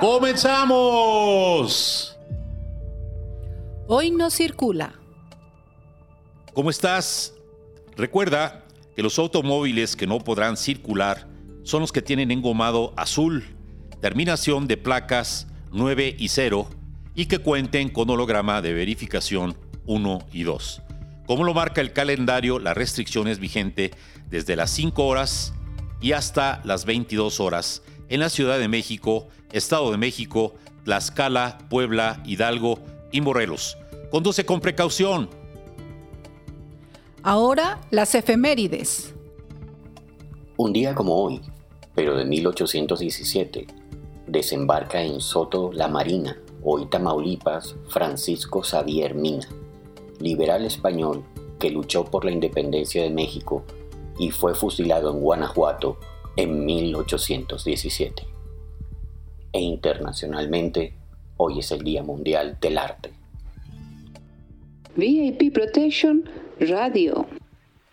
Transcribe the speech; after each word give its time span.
¡Comenzamos! 0.00 1.36
Hoy 3.86 4.10
no 4.10 4.30
circula. 4.30 4.94
¿Cómo 6.54 6.70
estás? 6.70 7.34
Recuerda 7.98 8.64
que 8.96 9.02
los 9.02 9.18
automóviles 9.18 9.96
que 9.96 10.06
no 10.06 10.18
podrán 10.20 10.56
circular 10.56 11.28
son 11.64 11.82
los 11.82 11.92
que 11.92 12.00
tienen 12.00 12.30
engomado 12.30 12.94
azul, 12.96 13.44
terminación 14.00 14.66
de 14.66 14.78
placas 14.78 15.48
9 15.70 16.16
y 16.18 16.28
0 16.28 16.70
y 17.14 17.26
que 17.26 17.40
cuenten 17.40 17.90
con 17.90 18.08
holograma 18.08 18.62
de 18.62 18.72
verificación 18.72 19.58
1 19.84 20.28
y 20.32 20.44
2. 20.44 20.80
Como 21.26 21.44
lo 21.44 21.52
marca 21.52 21.82
el 21.82 21.92
calendario, 21.92 22.58
la 22.58 22.72
restricción 22.72 23.28
es 23.28 23.38
vigente 23.38 23.90
desde 24.30 24.56
las 24.56 24.70
5 24.70 25.06
horas 25.06 25.52
y 26.00 26.12
hasta 26.12 26.62
las 26.64 26.86
22 26.86 27.38
horas 27.38 27.82
en 28.08 28.20
la 28.20 28.30
Ciudad 28.30 28.58
de 28.58 28.68
México, 28.68 29.28
Estado 29.52 29.90
de 29.90 29.96
México, 29.96 30.54
Tlaxcala, 30.84 31.58
Puebla, 31.68 32.22
Hidalgo 32.24 32.78
y 33.12 33.20
Morelos. 33.20 33.76
Conduce 34.10 34.44
con 34.44 34.60
precaución. 34.60 35.28
Ahora 37.22 37.80
las 37.90 38.14
efemérides. 38.14 39.14
Un 40.56 40.72
día 40.72 40.94
como 40.94 41.16
hoy, 41.16 41.40
pero 41.94 42.16
de 42.16 42.24
1817, 42.24 43.66
desembarca 44.26 45.02
en 45.02 45.20
Soto 45.20 45.72
la 45.72 45.88
Marina, 45.88 46.36
hoy 46.62 46.86
Tamaulipas, 46.86 47.74
Francisco 47.88 48.62
Xavier 48.62 49.14
Mina, 49.14 49.48
liberal 50.18 50.64
español 50.64 51.24
que 51.58 51.70
luchó 51.70 52.04
por 52.04 52.24
la 52.24 52.30
independencia 52.30 53.02
de 53.02 53.10
México 53.10 53.64
y 54.18 54.30
fue 54.30 54.54
fusilado 54.54 55.10
en 55.10 55.20
Guanajuato 55.20 55.98
en 56.36 56.64
1817. 56.64 58.29
E 59.52 59.60
internacionalmente, 59.60 60.94
hoy 61.36 61.58
es 61.58 61.72
el 61.72 61.82
Día 61.82 62.02
Mundial 62.02 62.58
del 62.60 62.78
Arte. 62.78 63.10
VIP 64.96 65.52
Protection 65.52 66.28
Radio. 66.60 67.26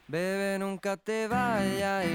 Bebe, 0.08 0.58
nunca 0.60 0.98
te 0.98 1.28
vayas, 1.28 2.06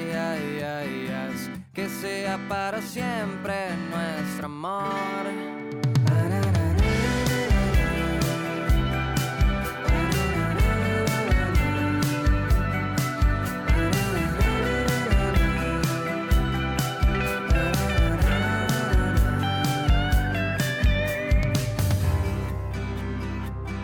que 1.75 1.89
sea 1.89 2.39
para 2.48 2.81
siempre 2.81 3.55
nuestro 3.91 4.47
amor. 4.47 5.61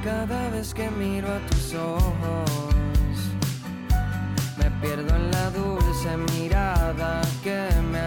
Cada 0.08 0.48
vez 0.48 0.72
que 0.72 0.90
miro 0.90 1.28
a 1.28 1.38
tus 1.50 1.74
ojos, 1.74 3.14
me 4.56 4.70
pierdo 4.80 5.14
en 5.14 5.30
la 5.30 5.50
dulce 5.50 6.16
mirada 6.32 7.20
que 7.44 7.68
me 7.92 7.97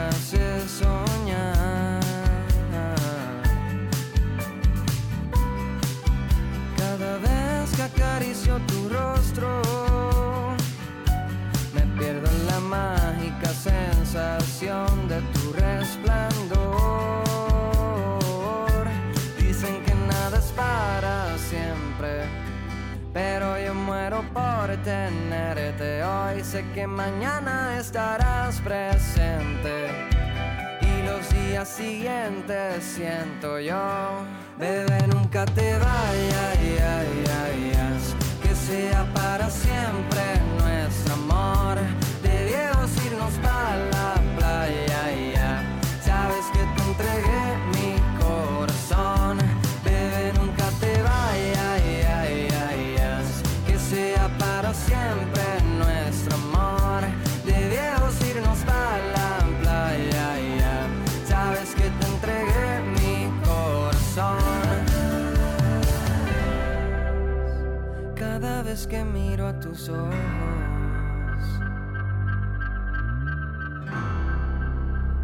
que 26.73 26.87
mañana 26.87 27.77
estarás 27.79 28.59
presente 28.61 29.87
y 30.81 31.05
los 31.05 31.29
días 31.33 31.67
siguientes 31.67 32.83
siento 32.83 33.59
yo. 33.59 34.23
Bebé, 34.57 35.07
nunca 35.07 35.45
te 35.45 35.73
vayas, 35.77 36.55
que 38.41 38.55
sea 38.55 39.05
para 39.13 39.49
siempre 39.49 40.40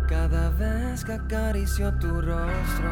cada 0.08 0.50
vez 0.50 1.04
que 1.06 1.14
acaricio 1.14 1.94
tu 2.00 2.22
rostro. 2.22 2.92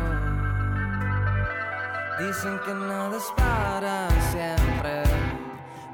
Dicen 2.20 2.60
que 2.66 2.74
nada 2.74 3.18
es 3.18 3.34
para 3.36 4.10
siempre, 4.32 5.04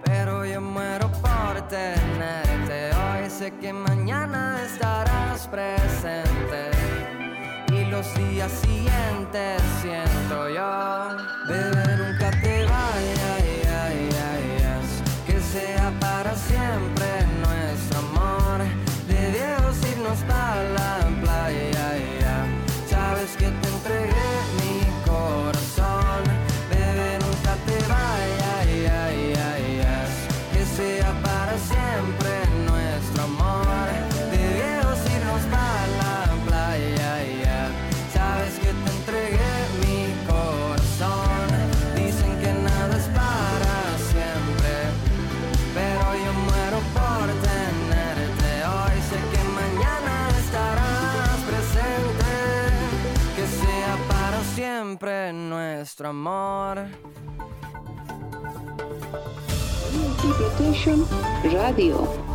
pero 0.03 0.45
yo 0.45 0.59
muero 0.59 1.09
por 1.11 1.61
tenerte. 1.69 2.91
Hoy 2.93 3.29
sé 3.29 3.53
que 3.59 3.71
mañana 3.71 4.61
estarás 4.65 5.47
presente 5.47 6.71
y 7.71 7.85
los 7.85 8.13
días 8.15 8.51
siguientes 8.51 9.61
siento 9.81 10.49
yo. 10.49 11.17
Bebé, 11.47 11.91
siempre 55.01 55.33
nuestro 55.33 56.09
amor. 56.09 56.86
Radio. 61.51 62.31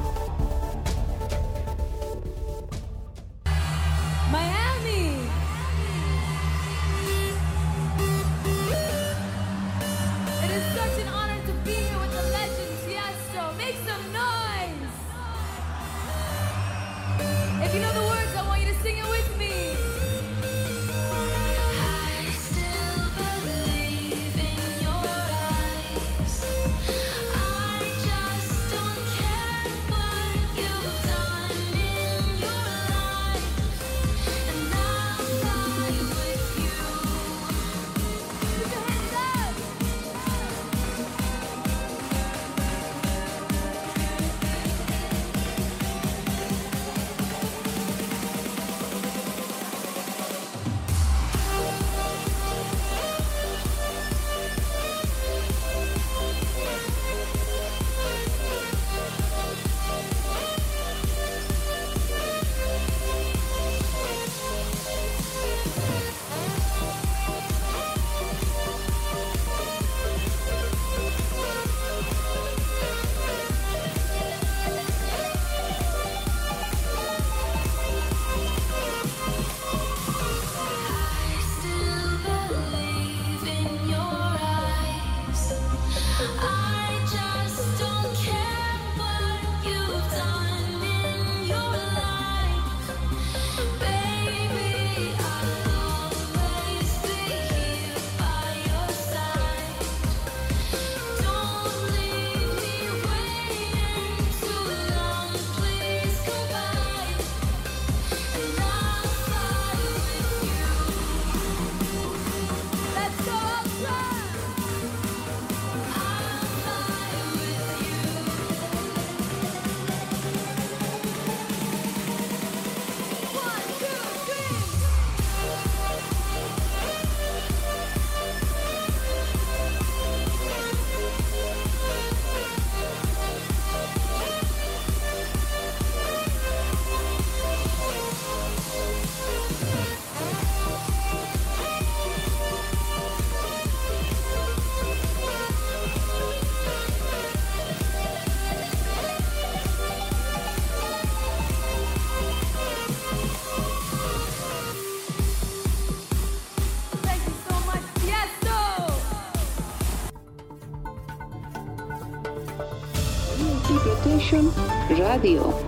Radio. 165.16 165.65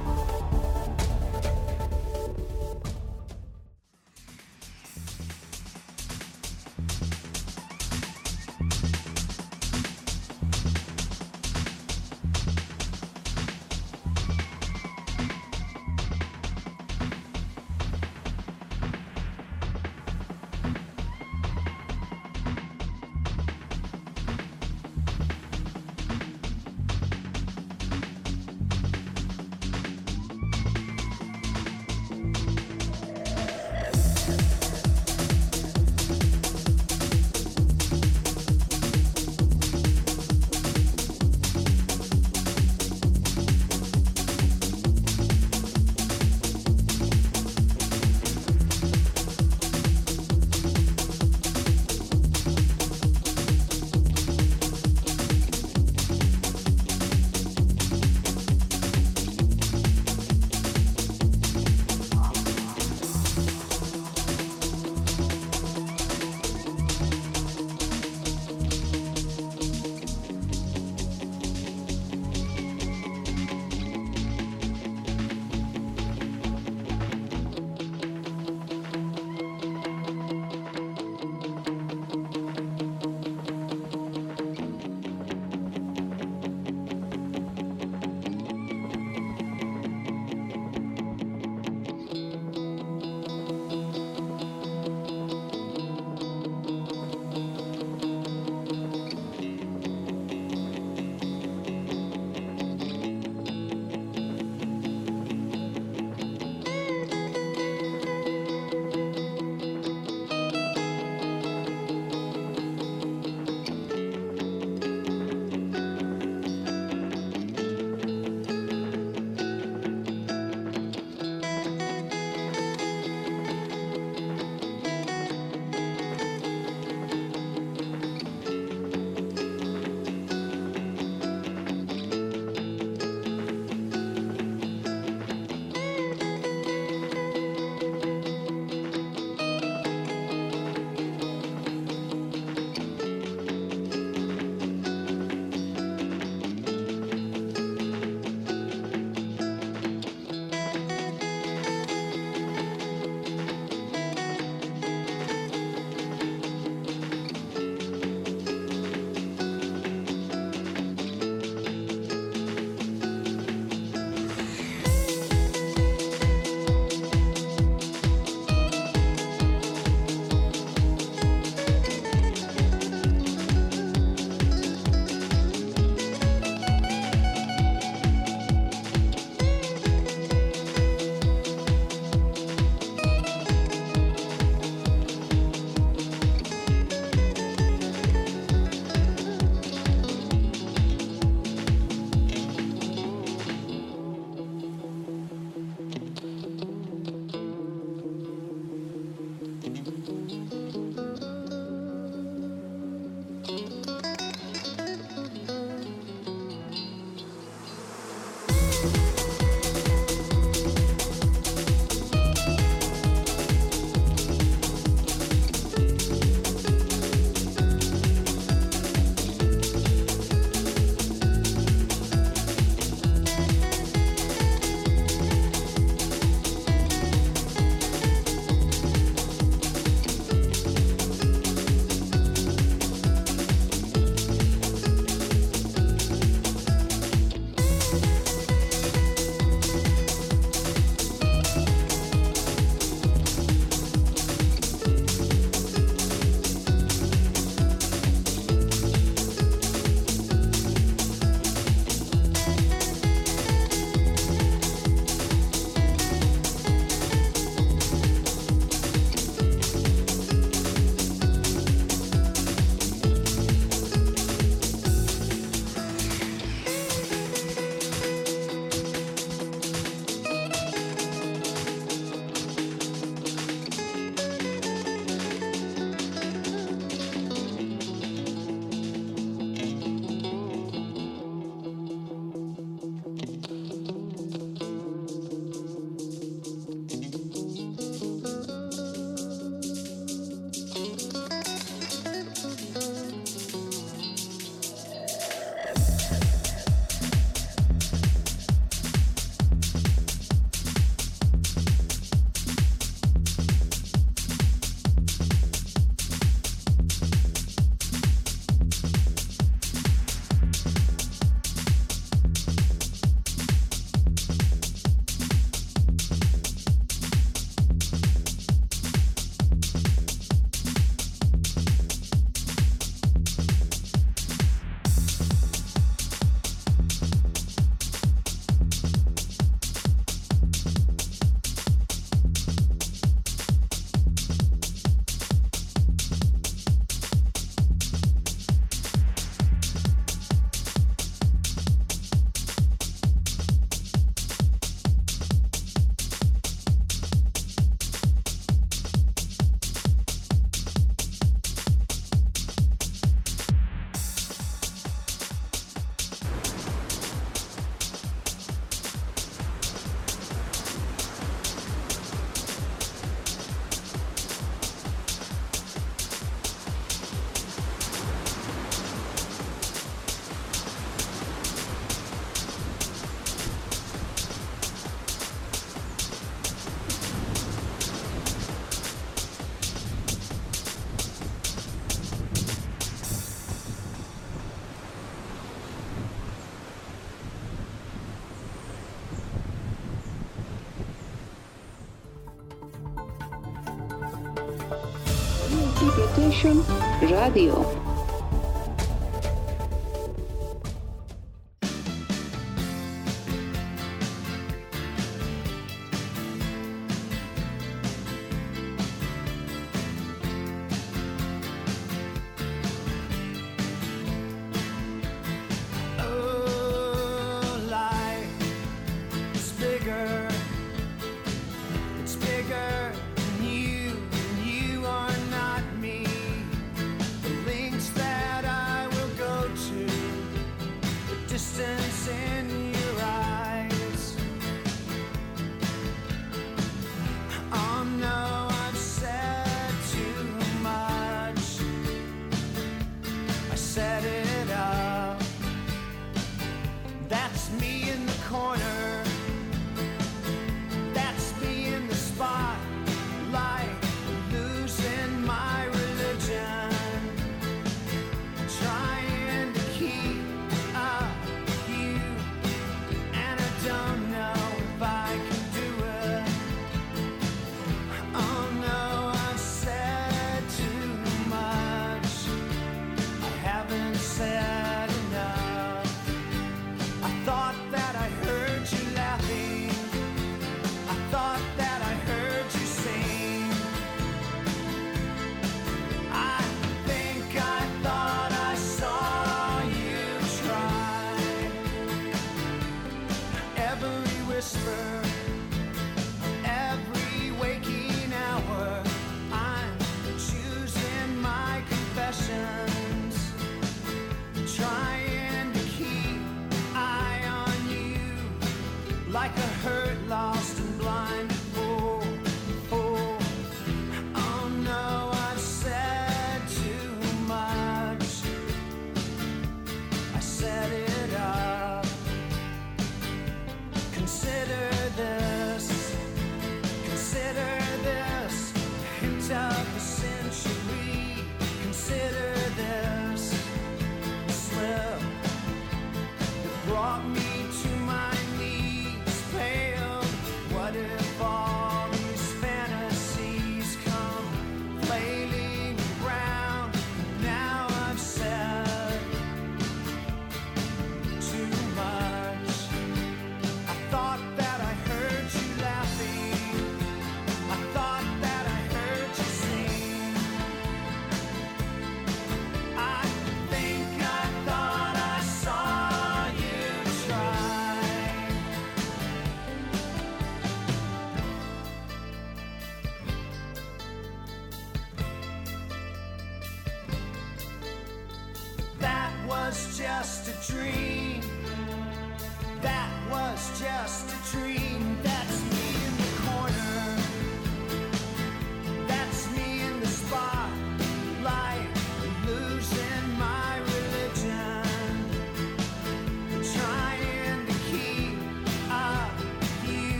Radio. 396.45 397.77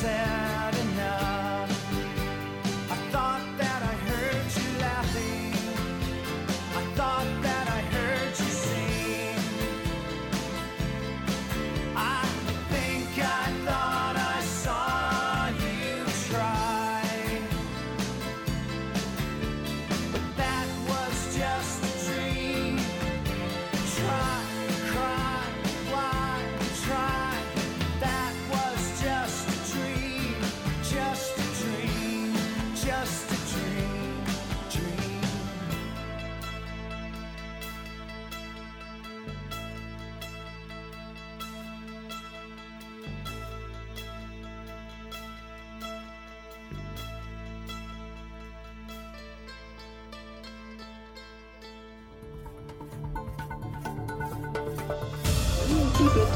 sad. 0.00 0.27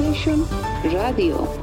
ENT 0.03 0.17
Protection 0.17 0.47
Radio. 0.83 1.62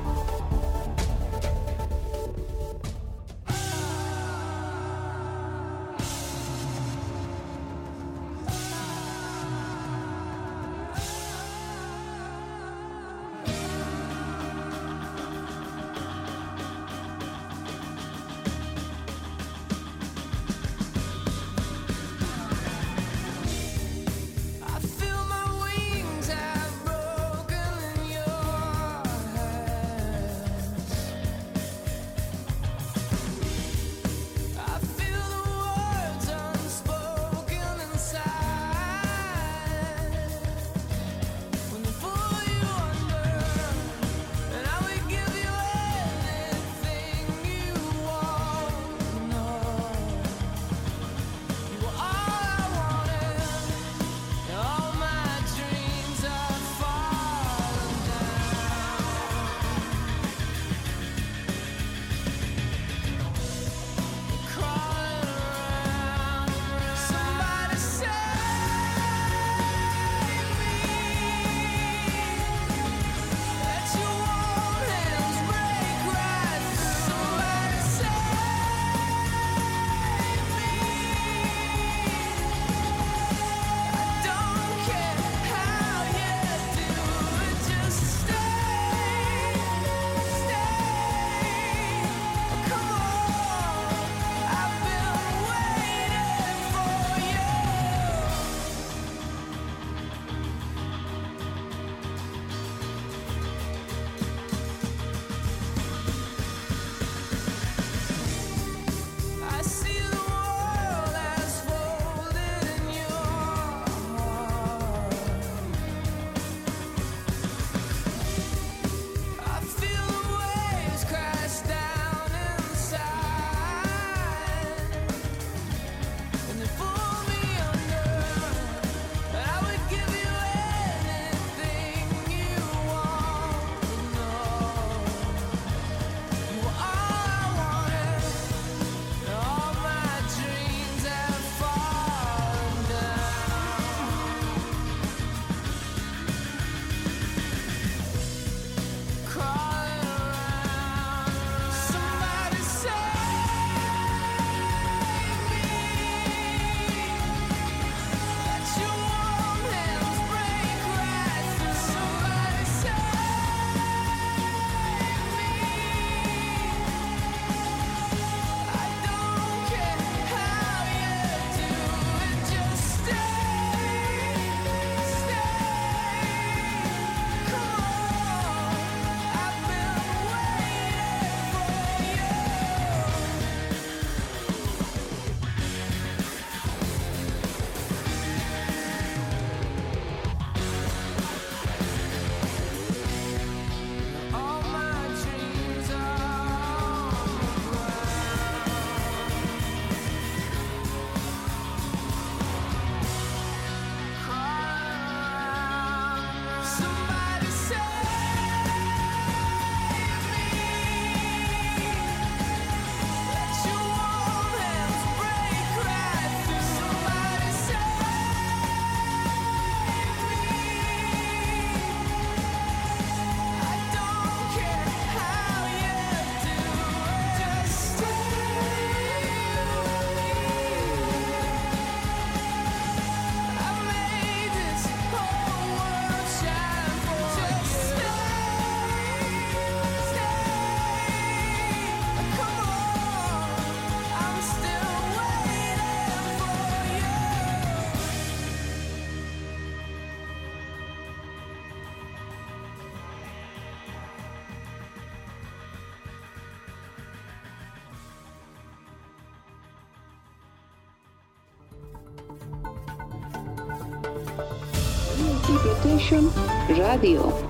Protection 266.10 266.32
Radio. 266.70 267.49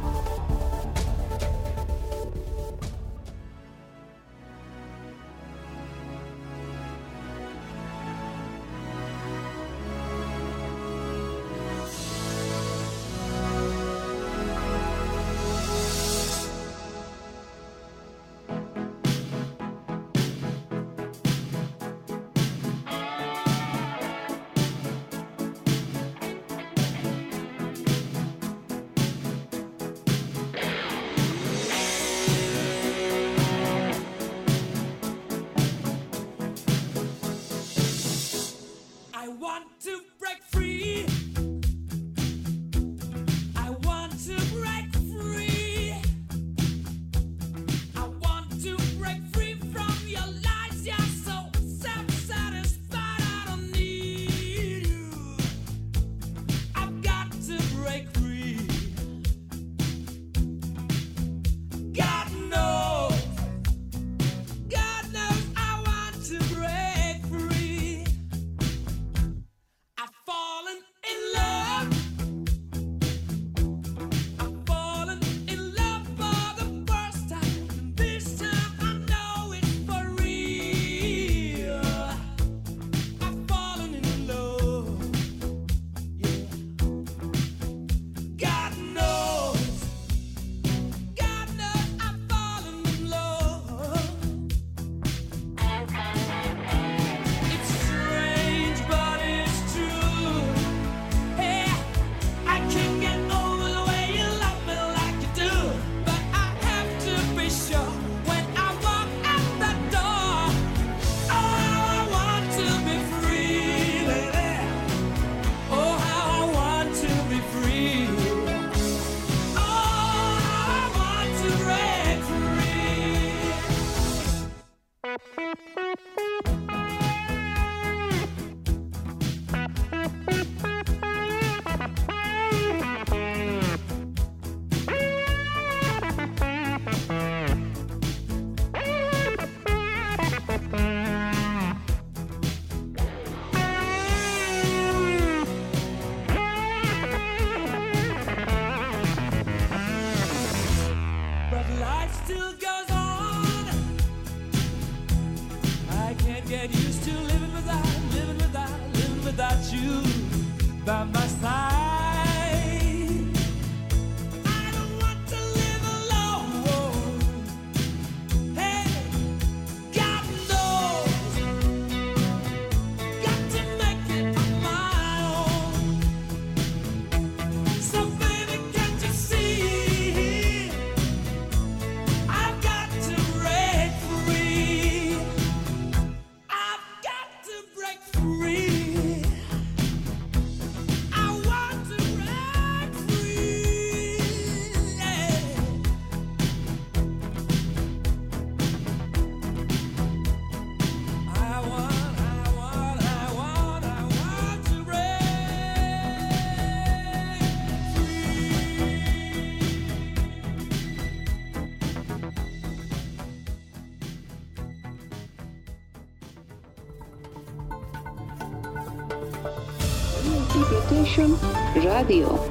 Protection 221.10 221.34
Radio. 221.76 222.49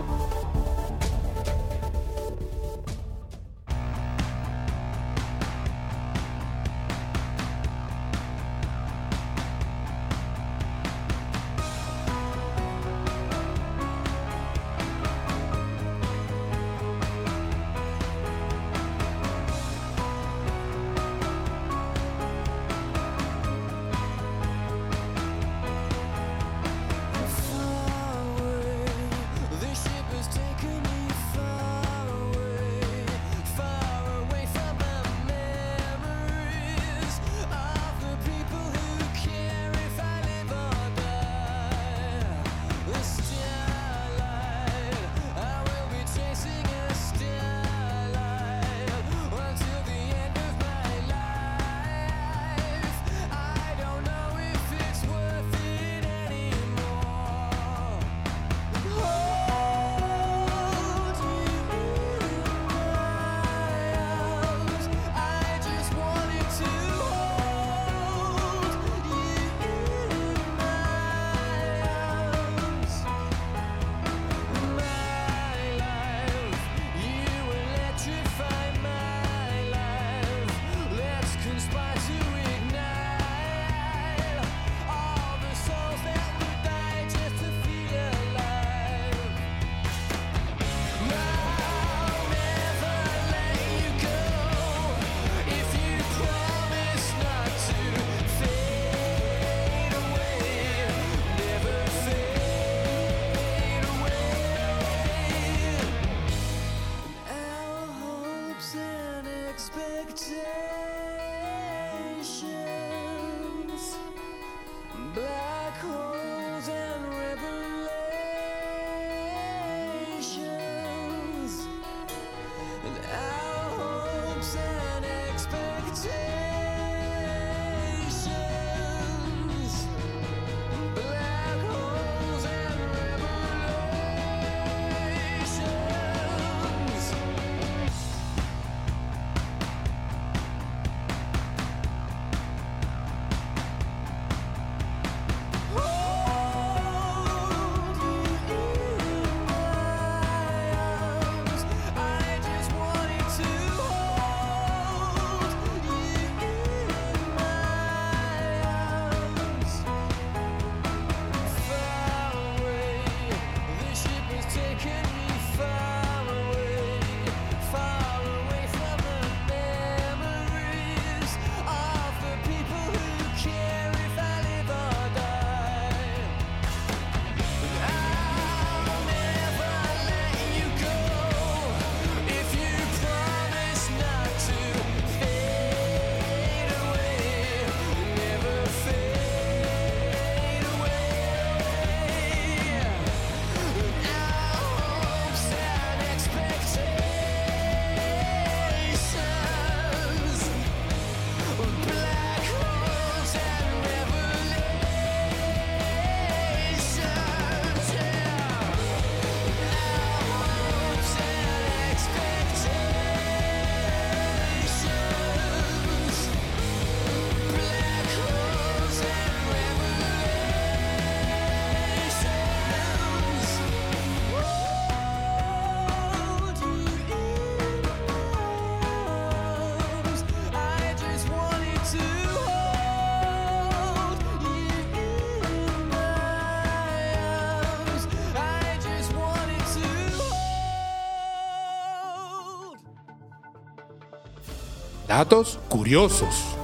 Datos 245.08 245.58
curiosos. 245.70 246.54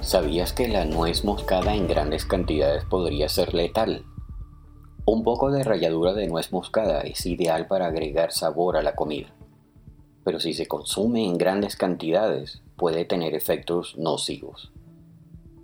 ¿Sabías 0.00 0.54
que 0.54 0.66
la 0.66 0.86
nuez 0.86 1.22
moscada 1.22 1.74
en 1.74 1.86
grandes 1.86 2.24
cantidades 2.24 2.86
podría 2.86 3.28
ser 3.28 3.52
letal? 3.52 4.06
Un 5.04 5.24
poco 5.24 5.50
de 5.50 5.62
ralladura 5.62 6.14
de 6.14 6.26
nuez 6.26 6.52
moscada 6.52 7.02
es 7.02 7.26
ideal 7.26 7.66
para 7.66 7.88
agregar 7.88 8.32
sabor 8.32 8.78
a 8.78 8.82
la 8.82 8.94
comida, 8.94 9.28
pero 10.24 10.40
si 10.40 10.54
se 10.54 10.66
consume 10.66 11.26
en 11.26 11.36
grandes 11.36 11.76
cantidades 11.76 12.62
puede 12.76 13.04
tener 13.04 13.34
efectos 13.34 13.98
nocivos. 13.98 14.72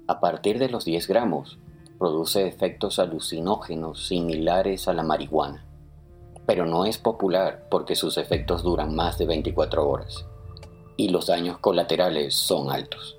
A 0.06 0.20
partir 0.20 0.58
de 0.58 0.68
los 0.68 0.84
10 0.84 1.08
gramos, 1.08 1.58
produce 1.98 2.46
efectos 2.46 2.98
alucinógenos 2.98 4.06
similares 4.06 4.86
a 4.86 4.92
la 4.92 5.02
marihuana, 5.02 5.64
pero 6.44 6.66
no 6.66 6.84
es 6.84 6.98
popular 6.98 7.68
porque 7.70 7.96
sus 7.96 8.18
efectos 8.18 8.62
duran 8.62 8.94
más 8.94 9.16
de 9.16 9.24
24 9.24 9.88
horas 9.88 10.26
y 11.00 11.08
los 11.08 11.28
daños 11.28 11.56
colaterales 11.56 12.34
son 12.34 12.70
altos. 12.70 13.16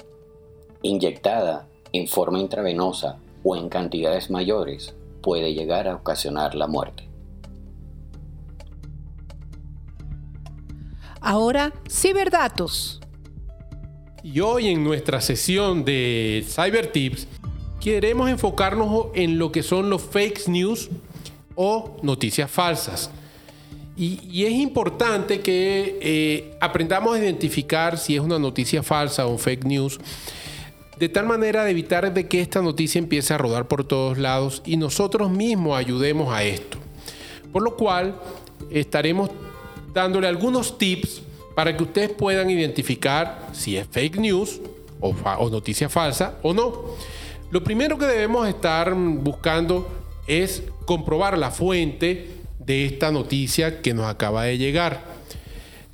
Inyectada 0.83 1.67
en 1.91 2.07
forma 2.07 2.37
intravenosa 2.37 3.17
o 3.43 3.55
en 3.55 3.69
cantidades 3.69 4.29
mayores, 4.29 4.93
puede 5.23 5.55
llegar 5.55 5.87
a 5.87 5.95
ocasionar 5.95 6.53
la 6.53 6.67
muerte. 6.67 7.09
Ahora, 11.19 11.73
ciberdatos. 11.89 13.01
Y 14.21 14.41
hoy 14.41 14.67
en 14.67 14.83
nuestra 14.83 15.19
sesión 15.19 15.83
de 15.83 16.45
Cyber 16.47 16.91
Tips 16.91 17.27
queremos 17.79 18.29
enfocarnos 18.29 19.07
en 19.15 19.39
lo 19.39 19.51
que 19.51 19.63
son 19.63 19.89
los 19.89 20.03
fake 20.03 20.47
news 20.49 20.91
o 21.55 21.97
noticias 22.03 22.51
falsas. 22.51 23.09
Y, 24.01 24.45
es 24.45 24.53
importante 24.53 25.41
que 25.41 25.99
eh, 26.01 26.57
aprendamos 26.59 27.15
a 27.15 27.19
identificar 27.19 27.99
si 27.99 28.15
es 28.15 28.21
una 28.21 28.39
noticia 28.39 28.81
falsa 28.81 29.27
o 29.27 29.37
fake 29.37 29.63
news, 29.63 29.99
de 30.97 31.07
tal 31.07 31.27
manera 31.27 31.63
de 31.63 31.69
evitar 31.69 32.11
de 32.11 32.27
que 32.27 32.41
esta 32.41 32.63
noticia 32.63 32.97
empiece 32.97 33.31
a 33.35 33.37
rodar 33.37 33.67
por 33.67 33.83
todos 33.83 34.17
lados 34.17 34.63
y 34.65 34.77
nosotros 34.77 35.29
mismos 35.29 35.77
ayudemos 35.77 36.33
a 36.33 36.43
esto. 36.43 36.79
Por 37.53 37.61
lo 37.61 37.77
cual 37.77 38.15
estaremos 38.71 39.29
dándole 39.93 40.27
algunos 40.27 40.79
tips 40.79 41.21
para 41.55 41.77
que 41.77 41.83
ustedes 41.83 42.09
puedan 42.09 42.49
identificar 42.49 43.49
si 43.51 43.77
es 43.77 43.85
fake 43.87 44.17
news 44.17 44.61
o 44.99 45.13
noticia 45.51 45.89
falsa 45.89 46.39
o 46.41 46.55
no. 46.55 46.95
Lo 47.51 47.63
primero 47.63 47.99
que 47.99 48.07
debemos 48.07 48.47
estar 48.47 48.95
buscando 48.95 49.87
es 50.25 50.63
comprobar 50.87 51.37
la 51.37 51.51
fuente 51.51 52.40
de 52.65 52.85
esta 52.85 53.11
noticia 53.11 53.81
que 53.81 53.93
nos 53.93 54.05
acaba 54.05 54.43
de 54.43 54.57
llegar. 54.57 55.03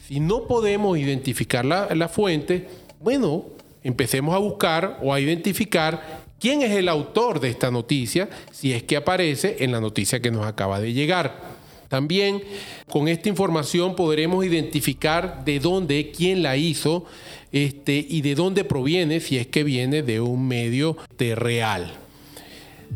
Si 0.08 0.19
no 0.19 0.47
podemos 0.47 0.97
identificar 0.97 1.65
la, 1.65 1.93
la 1.95 2.08
fuente, 2.08 2.67
bueno, 2.99 3.45
empecemos 3.84 4.36
a 4.36 4.39
buscar 4.39 4.99
o 5.01 5.13
a 5.13 5.19
identificar 5.19 6.25
quién 6.39 6.62
es 6.62 6.71
el 6.71 6.89
autor 6.89 7.39
de 7.39 7.49
esta 7.49 7.71
noticia, 7.71 8.30
si 8.51 8.73
es 8.73 8.84
que 8.84 8.97
aparece 8.97 9.58
en 9.60 9.71
la 9.71 9.82
noticia 9.82 10.21
que 10.21 10.32
nos 10.32 10.45
acaba 10.45 10.80
de 10.80 10.93
llegar. 10.93 11.58
También 11.89 12.43
con 12.89 13.08
esta 13.08 13.30
información 13.30 13.95
podremos 13.95 14.45
identificar 14.45 15.45
de 15.45 15.60
dónde, 15.60 16.12
quién 16.12 16.43
la 16.43 16.58
hizo 16.58 17.06
este, 17.51 18.06
y 18.08 18.21
de 18.21 18.36
dónde 18.36 18.65
proviene, 18.65 19.19
si 19.19 19.38
es 19.38 19.47
que 19.47 19.63
viene 19.63 20.03
de 20.03 20.19
un 20.19 20.47
medio 20.47 20.97
real. 21.17 21.93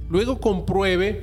Luego 0.09 0.39
compruebe 0.39 1.21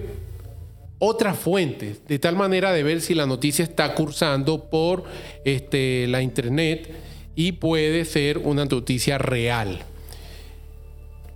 otras 0.98 1.38
fuentes, 1.38 2.06
de 2.06 2.18
tal 2.18 2.36
manera 2.36 2.72
de 2.72 2.82
ver 2.82 3.00
si 3.00 3.14
la 3.14 3.26
noticia 3.26 3.62
está 3.62 3.94
cursando 3.94 4.64
por 4.64 5.04
este, 5.44 6.06
la 6.08 6.22
internet 6.22 6.90
y 7.36 7.52
puede 7.52 8.04
ser 8.04 8.38
una 8.38 8.64
noticia 8.64 9.16
real. 9.18 9.80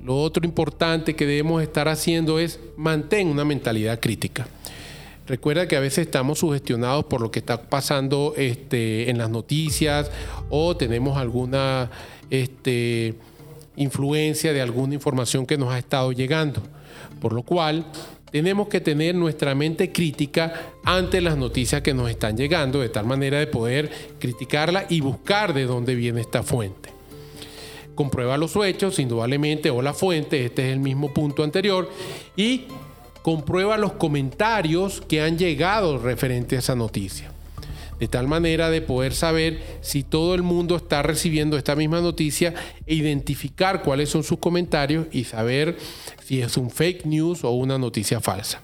Lo 0.04 0.20
otro 0.20 0.44
importante 0.44 1.14
que 1.14 1.26
debemos 1.26 1.62
estar 1.62 1.86
haciendo 1.86 2.40
es 2.40 2.58
mantener 2.76 3.26
una 3.26 3.44
mentalidad 3.44 4.00
crítica. 4.00 4.48
Recuerda 5.28 5.68
que 5.68 5.76
a 5.76 5.80
veces 5.80 6.06
estamos 6.06 6.40
sugestionados 6.40 7.04
por 7.04 7.20
lo 7.20 7.30
que 7.30 7.38
está 7.38 7.62
pasando 7.62 8.34
este, 8.36 9.08
en 9.08 9.18
las 9.18 9.30
noticias 9.30 10.10
o 10.50 10.76
tenemos 10.76 11.16
alguna 11.16 11.88
este, 12.30 13.14
influencia 13.76 14.52
de 14.52 14.60
alguna 14.60 14.94
información 14.94 15.46
que 15.46 15.56
nos 15.56 15.72
ha 15.72 15.78
estado 15.78 16.10
llegando. 16.10 16.60
Por 17.20 17.32
lo 17.32 17.44
cual 17.44 17.86
tenemos 18.32 18.68
que 18.68 18.80
tener 18.80 19.14
nuestra 19.14 19.54
mente 19.54 19.92
crítica 19.92 20.72
ante 20.84 21.20
las 21.20 21.36
noticias 21.36 21.82
que 21.82 21.92
nos 21.92 22.10
están 22.10 22.36
llegando, 22.36 22.80
de 22.80 22.88
tal 22.88 23.04
manera 23.04 23.38
de 23.38 23.46
poder 23.46 23.90
criticarla 24.18 24.86
y 24.88 25.02
buscar 25.02 25.52
de 25.52 25.66
dónde 25.66 25.94
viene 25.94 26.22
esta 26.22 26.42
fuente. 26.42 26.88
Comprueba 27.94 28.38
los 28.38 28.56
hechos, 28.56 28.98
indudablemente, 28.98 29.68
o 29.68 29.82
la 29.82 29.92
fuente, 29.92 30.46
este 30.46 30.66
es 30.66 30.72
el 30.72 30.80
mismo 30.80 31.12
punto 31.12 31.44
anterior, 31.44 31.90
y 32.34 32.64
comprueba 33.20 33.76
los 33.76 33.92
comentarios 33.92 35.02
que 35.02 35.20
han 35.20 35.36
llegado 35.36 35.98
referente 35.98 36.56
a 36.56 36.60
esa 36.60 36.74
noticia. 36.74 37.31
De 38.02 38.08
tal 38.08 38.26
manera 38.26 38.68
de 38.68 38.82
poder 38.82 39.14
saber 39.14 39.62
si 39.80 40.02
todo 40.02 40.34
el 40.34 40.42
mundo 40.42 40.74
está 40.74 41.02
recibiendo 41.02 41.56
esta 41.56 41.76
misma 41.76 42.00
noticia 42.00 42.52
e 42.84 42.96
identificar 42.96 43.84
cuáles 43.84 44.08
son 44.08 44.24
sus 44.24 44.40
comentarios 44.40 45.06
y 45.12 45.22
saber 45.22 45.76
si 46.20 46.42
es 46.42 46.56
un 46.56 46.68
fake 46.68 47.06
news 47.06 47.44
o 47.44 47.52
una 47.52 47.78
noticia 47.78 48.20
falsa. 48.20 48.60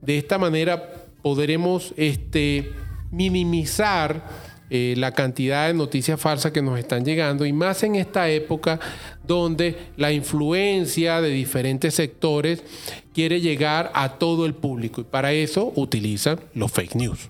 De 0.00 0.16
esta 0.16 0.38
manera 0.38 0.94
podremos 1.20 1.92
este, 1.98 2.72
minimizar 3.10 4.24
eh, 4.70 4.94
la 4.96 5.12
cantidad 5.12 5.66
de 5.66 5.74
noticias 5.74 6.18
falsas 6.18 6.52
que 6.52 6.62
nos 6.62 6.78
están 6.78 7.04
llegando 7.04 7.44
y 7.44 7.52
más 7.52 7.82
en 7.82 7.96
esta 7.96 8.30
época 8.30 8.80
donde 9.26 9.76
la 9.98 10.10
influencia 10.10 11.20
de 11.20 11.28
diferentes 11.28 11.94
sectores 11.94 12.64
quiere 13.12 13.42
llegar 13.42 13.90
a 13.92 14.14
todo 14.14 14.46
el 14.46 14.54
público 14.54 15.02
y 15.02 15.04
para 15.04 15.34
eso 15.34 15.70
utilizan 15.76 16.40
los 16.54 16.72
fake 16.72 16.94
news. 16.94 17.28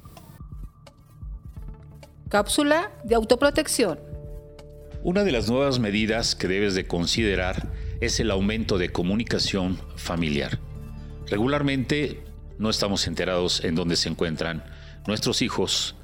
Cápsula 2.28 2.92
de 3.04 3.14
autoprotección. 3.14 3.98
Una 5.02 5.24
de 5.24 5.32
las 5.32 5.48
nuevas 5.48 5.78
medidas 5.78 6.34
que 6.34 6.46
debes 6.46 6.74
de 6.74 6.86
considerar 6.86 7.72
es 8.03 8.20
el 8.20 8.30
aumento 8.30 8.76
de 8.76 8.90
comunicación 8.90 9.78
familiar. 9.96 10.59
Regularmente 11.26 12.22
no 12.59 12.68
estamos 12.68 13.07
enterados 13.07 13.64
en 13.64 13.74
dónde 13.74 13.96
se 13.96 14.11
encuentran 14.11 14.62
nuestros 15.07 15.40
hijos, 15.40 15.96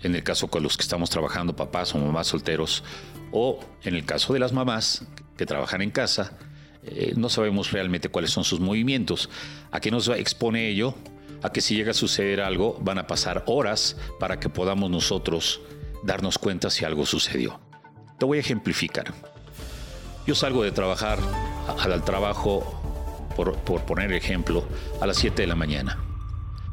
en 0.00 0.14
el 0.14 0.22
caso 0.22 0.46
con 0.46 0.62
los 0.62 0.76
que 0.76 0.82
estamos 0.82 1.10
trabajando, 1.10 1.56
papás 1.56 1.92
o 1.96 1.98
mamás 1.98 2.28
solteros, 2.28 2.84
o 3.32 3.58
en 3.82 3.96
el 3.96 4.04
caso 4.04 4.32
de 4.32 4.38
las 4.38 4.52
mamás 4.52 5.08
que 5.36 5.44
trabajan 5.44 5.82
en 5.82 5.90
casa, 5.90 6.38
eh, 6.84 7.14
no 7.16 7.28
sabemos 7.30 7.72
realmente 7.72 8.10
cuáles 8.10 8.30
son 8.30 8.44
sus 8.44 8.60
movimientos. 8.60 9.28
¿A 9.72 9.80
qué 9.80 9.90
nos 9.90 10.06
expone 10.06 10.68
ello? 10.68 10.94
A 11.42 11.50
que 11.52 11.60
si 11.60 11.76
llega 11.76 11.90
a 11.90 11.94
suceder 11.94 12.40
algo, 12.40 12.78
van 12.80 12.98
a 12.98 13.06
pasar 13.06 13.44
horas 13.46 13.96
para 14.18 14.40
que 14.40 14.48
podamos 14.48 14.90
nosotros 14.90 15.60
darnos 16.02 16.38
cuenta 16.38 16.70
si 16.70 16.84
algo 16.84 17.06
sucedió. 17.06 17.60
Te 18.18 18.24
voy 18.24 18.38
a 18.38 18.40
ejemplificar. 18.40 19.12
Yo 20.26 20.34
salgo 20.34 20.62
de 20.62 20.72
trabajar 20.72 21.18
al 21.78 22.04
trabajo, 22.04 23.28
por, 23.36 23.56
por 23.58 23.82
poner 23.84 24.12
ejemplo, 24.12 24.64
a 25.00 25.06
las 25.06 25.18
7 25.18 25.42
de 25.42 25.48
la 25.48 25.54
mañana. 25.54 25.98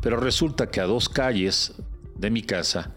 Pero 0.01 0.17
resulta 0.17 0.71
que 0.71 0.81
a 0.81 0.85
dos 0.85 1.07
calles 1.09 1.73
de 2.15 2.29
mi 2.29 2.41
casa 2.41 2.91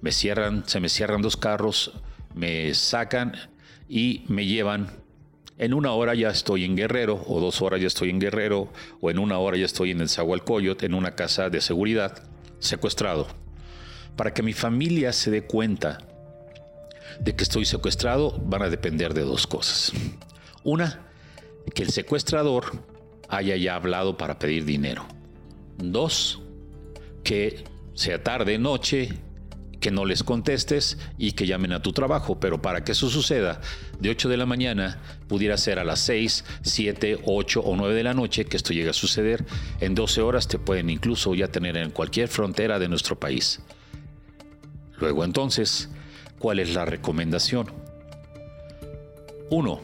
me 0.00 0.12
cierran, 0.12 0.64
se 0.68 0.80
me 0.80 0.88
cierran 0.88 1.22
dos 1.22 1.36
carros, 1.36 1.92
me 2.34 2.72
sacan 2.74 3.32
y 3.88 4.24
me 4.28 4.46
llevan. 4.46 5.04
En 5.58 5.72
una 5.72 5.92
hora 5.92 6.14
ya 6.14 6.28
estoy 6.28 6.64
en 6.64 6.76
Guerrero, 6.76 7.22
o 7.26 7.40
dos 7.40 7.62
horas 7.62 7.80
ya 7.80 7.86
estoy 7.86 8.10
en 8.10 8.20
Guerrero, 8.20 8.68
o 9.00 9.10
en 9.10 9.18
una 9.18 9.38
hora 9.38 9.56
ya 9.56 9.64
estoy 9.64 9.90
en 9.90 10.02
el 10.02 10.08
Zahualcoyot, 10.10 10.82
en 10.82 10.92
una 10.92 11.14
casa 11.14 11.48
de 11.48 11.62
seguridad, 11.62 12.22
secuestrado. 12.58 13.26
Para 14.16 14.34
que 14.34 14.42
mi 14.42 14.52
familia 14.52 15.14
se 15.14 15.30
dé 15.30 15.46
cuenta 15.46 15.98
de 17.20 17.34
que 17.34 17.42
estoy 17.42 17.64
secuestrado, 17.64 18.38
van 18.44 18.62
a 18.62 18.68
depender 18.68 19.14
de 19.14 19.22
dos 19.22 19.46
cosas. 19.46 19.92
Una, 20.62 21.06
que 21.74 21.82
el 21.82 21.90
secuestrador 21.90 22.82
haya 23.28 23.56
ya 23.56 23.76
hablado 23.76 24.18
para 24.18 24.38
pedir 24.38 24.66
dinero. 24.66 25.06
Dos, 25.78 26.42
que 27.24 27.64
sea 27.94 28.22
tarde, 28.22 28.58
noche, 28.58 29.08
que 29.86 29.92
no 29.92 30.04
les 30.04 30.24
contestes 30.24 30.98
y 31.16 31.30
que 31.30 31.46
llamen 31.46 31.72
a 31.72 31.80
tu 31.80 31.92
trabajo. 31.92 32.40
Pero 32.40 32.60
para 32.60 32.82
que 32.82 32.90
eso 32.90 33.08
suceda, 33.08 33.60
de 34.00 34.10
8 34.10 34.28
de 34.28 34.36
la 34.36 34.44
mañana 34.44 34.98
pudiera 35.28 35.56
ser 35.56 35.78
a 35.78 35.84
las 35.84 36.00
6, 36.00 36.44
7, 36.62 37.20
8 37.24 37.60
o 37.60 37.76
9 37.76 37.94
de 37.94 38.02
la 38.02 38.12
noche 38.12 38.46
que 38.46 38.56
esto 38.56 38.72
llegue 38.72 38.90
a 38.90 38.92
suceder. 38.92 39.44
En 39.80 39.94
12 39.94 40.22
horas 40.22 40.48
te 40.48 40.58
pueden 40.58 40.90
incluso 40.90 41.36
ya 41.36 41.46
tener 41.46 41.76
en 41.76 41.92
cualquier 41.92 42.26
frontera 42.26 42.80
de 42.80 42.88
nuestro 42.88 43.20
país. 43.20 43.60
Luego 44.98 45.22
entonces, 45.22 45.88
¿cuál 46.40 46.58
es 46.58 46.74
la 46.74 46.84
recomendación? 46.84 47.68
Uno, 49.50 49.80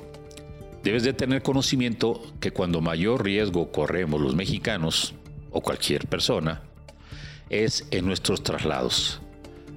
debes 0.82 1.04
de 1.04 1.12
tener 1.12 1.42
conocimiento 1.42 2.20
que 2.40 2.50
cuando 2.50 2.80
mayor 2.80 3.22
riesgo 3.22 3.70
corremos 3.70 4.20
los 4.20 4.34
mexicanos 4.34 5.14
o 5.52 5.60
cualquier 5.60 6.08
persona 6.08 6.62
es 7.50 7.86
en 7.92 8.04
nuestros 8.04 8.42
traslados 8.42 9.21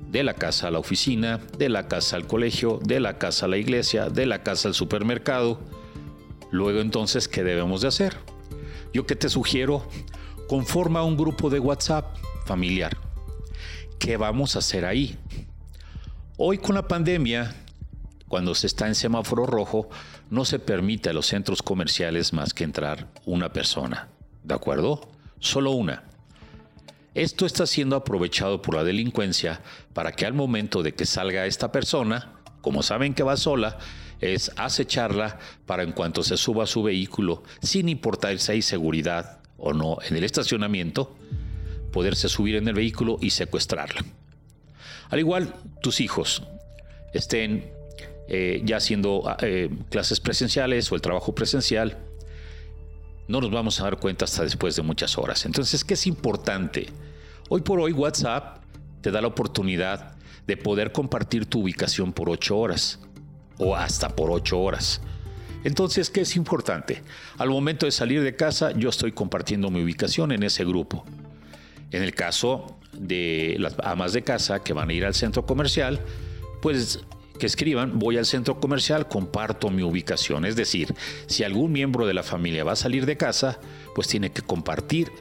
de 0.09 0.23
la 0.23 0.33
casa 0.33 0.67
a 0.67 0.71
la 0.71 0.79
oficina, 0.79 1.39
de 1.57 1.69
la 1.69 1.87
casa 1.87 2.15
al 2.15 2.27
colegio, 2.27 2.79
de 2.83 2.99
la 2.99 3.17
casa 3.17 3.45
a 3.45 3.49
la 3.49 3.57
iglesia, 3.57 4.09
de 4.09 4.25
la 4.25 4.43
casa 4.43 4.67
al 4.67 4.73
supermercado. 4.73 5.59
Luego 6.51 6.79
entonces, 6.79 7.27
¿qué 7.27 7.43
debemos 7.43 7.81
de 7.81 7.87
hacer? 7.87 8.17
Yo 8.93 9.05
que 9.05 9.15
te 9.15 9.29
sugiero, 9.29 9.87
conforma 10.47 11.03
un 11.03 11.17
grupo 11.17 11.49
de 11.49 11.59
WhatsApp 11.59 12.15
familiar. 12.45 12.97
¿Qué 13.99 14.17
vamos 14.17 14.55
a 14.55 14.59
hacer 14.59 14.85
ahí? 14.85 15.17
Hoy 16.37 16.57
con 16.57 16.75
la 16.75 16.87
pandemia, 16.87 17.55
cuando 18.27 18.55
se 18.55 18.67
está 18.67 18.87
en 18.87 18.95
semáforo 18.95 19.45
rojo, 19.45 19.89
no 20.29 20.45
se 20.45 20.59
permite 20.59 21.09
a 21.09 21.13
los 21.13 21.27
centros 21.27 21.61
comerciales 21.61 22.33
más 22.33 22.53
que 22.53 22.63
entrar 22.63 23.07
una 23.25 23.51
persona. 23.51 24.09
¿De 24.43 24.53
acuerdo? 24.53 25.09
Solo 25.39 25.71
una. 25.71 26.03
Esto 27.15 27.45
está 27.45 27.65
siendo 27.65 27.95
aprovechado 27.95 28.61
por 28.61 28.75
la 28.75 28.83
delincuencia 28.83 29.61
para 29.93 30.11
que 30.11 30.25
al 30.25 30.33
momento 30.33 30.83
de 30.83 30.93
que 30.93 31.05
salga 31.05 31.45
esta 31.45 31.71
persona, 31.71 32.33
como 32.59 32.83
saben 32.83 33.13
que 33.13 33.23
va 33.23 33.37
sola, 33.37 33.77
es 34.19 34.51
acecharla 34.57 35.39
para 35.65 35.83
en 35.83 35.93
cuanto 35.93 36.23
se 36.23 36.35
suba 36.35 36.65
a 36.65 36.67
su 36.67 36.83
vehículo, 36.83 37.43
sin 37.61 37.87
importar 37.87 38.37
si 38.39 38.51
hay 38.51 38.61
seguridad 38.61 39.39
o 39.57 39.71
no 39.71 39.97
en 40.05 40.17
el 40.17 40.25
estacionamiento, 40.25 41.15
poderse 41.93 42.27
subir 42.27 42.55
en 42.55 42.67
el 42.67 42.73
vehículo 42.73 43.17
y 43.21 43.29
secuestrarla. 43.29 44.03
Al 45.09 45.19
igual, 45.19 45.55
tus 45.81 46.01
hijos 46.01 46.43
estén 47.13 47.71
eh, 48.27 48.61
ya 48.65 48.75
haciendo 48.75 49.23
eh, 49.41 49.69
clases 49.89 50.19
presenciales 50.19 50.91
o 50.91 50.95
el 50.95 51.01
trabajo 51.01 51.33
presencial, 51.33 51.97
no 53.27 53.41
nos 53.41 53.51
vamos 53.51 53.79
a 53.79 53.85
dar 53.85 53.97
cuenta 53.99 54.25
hasta 54.25 54.43
después 54.43 54.75
de 54.75 54.81
muchas 54.81 55.17
horas. 55.17 55.45
Entonces, 55.45 55.83
¿qué 55.83 55.95
es 55.95 56.07
importante? 56.07 56.87
Hoy 57.49 57.61
por 57.61 57.79
hoy 57.79 57.91
WhatsApp 57.91 58.63
te 59.01 59.11
da 59.11 59.21
la 59.21 59.27
oportunidad 59.27 60.15
de 60.47 60.57
poder 60.57 60.91
compartir 60.91 61.45
tu 61.45 61.61
ubicación 61.61 62.13
por 62.13 62.29
8 62.29 62.57
horas 62.57 62.99
o 63.57 63.75
hasta 63.75 64.09
por 64.09 64.31
8 64.31 64.59
horas. 64.59 65.01
Entonces, 65.63 66.11
¿qué 66.11 66.21
es 66.21 66.35
importante? 66.35 67.01
Al 67.37 67.49
momento 67.49 67.87
de 67.87 67.91
salir 67.91 68.21
de 68.21 68.35
casa, 68.35 68.71
yo 68.71 68.89
estoy 68.89 69.11
compartiendo 69.11 69.71
mi 69.71 69.83
ubicación 69.83 70.31
en 70.31 70.43
ese 70.43 70.63
grupo. 70.63 71.03
En 71.91 72.03
el 72.03 72.13
caso 72.13 72.77
de 72.93 73.55
las 73.59 73.75
amas 73.83 74.13
de 74.13 74.23
casa 74.23 74.63
que 74.63 74.73
van 74.73 74.89
a 74.89 74.93
ir 74.93 75.05
al 75.05 75.15
centro 75.15 75.45
comercial, 75.45 75.99
pues 76.61 76.99
que 77.39 77.45
escriban, 77.45 77.99
voy 77.99 78.17
al 78.17 78.25
centro 78.25 78.59
comercial, 78.59 79.07
comparto 79.07 79.69
mi 79.69 79.83
ubicación. 79.83 80.45
Es 80.45 80.55
decir, 80.55 80.93
si 81.27 81.43
algún 81.43 81.71
miembro 81.71 82.05
de 82.07 82.13
la 82.13 82.23
familia 82.23 82.63
va 82.63 82.73
a 82.73 82.77
salir 82.77 83.05
de 83.05 83.17
casa, 83.17 83.59
pues 83.93 84.07
tiene 84.07 84.31
que 84.31 84.41
compartir 84.41 85.11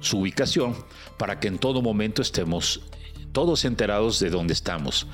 su 0.00 0.20
ubicación 0.20 0.74
para 1.18 1.40
que 1.40 1.48
en 1.48 1.58
todo 1.58 1.82
momento 1.82 2.22
estemos 2.22 2.82
todos 3.32 3.64
enterados 3.64 4.18
de 4.20 4.30
dónde 4.30 4.52
estamos. 4.52 5.06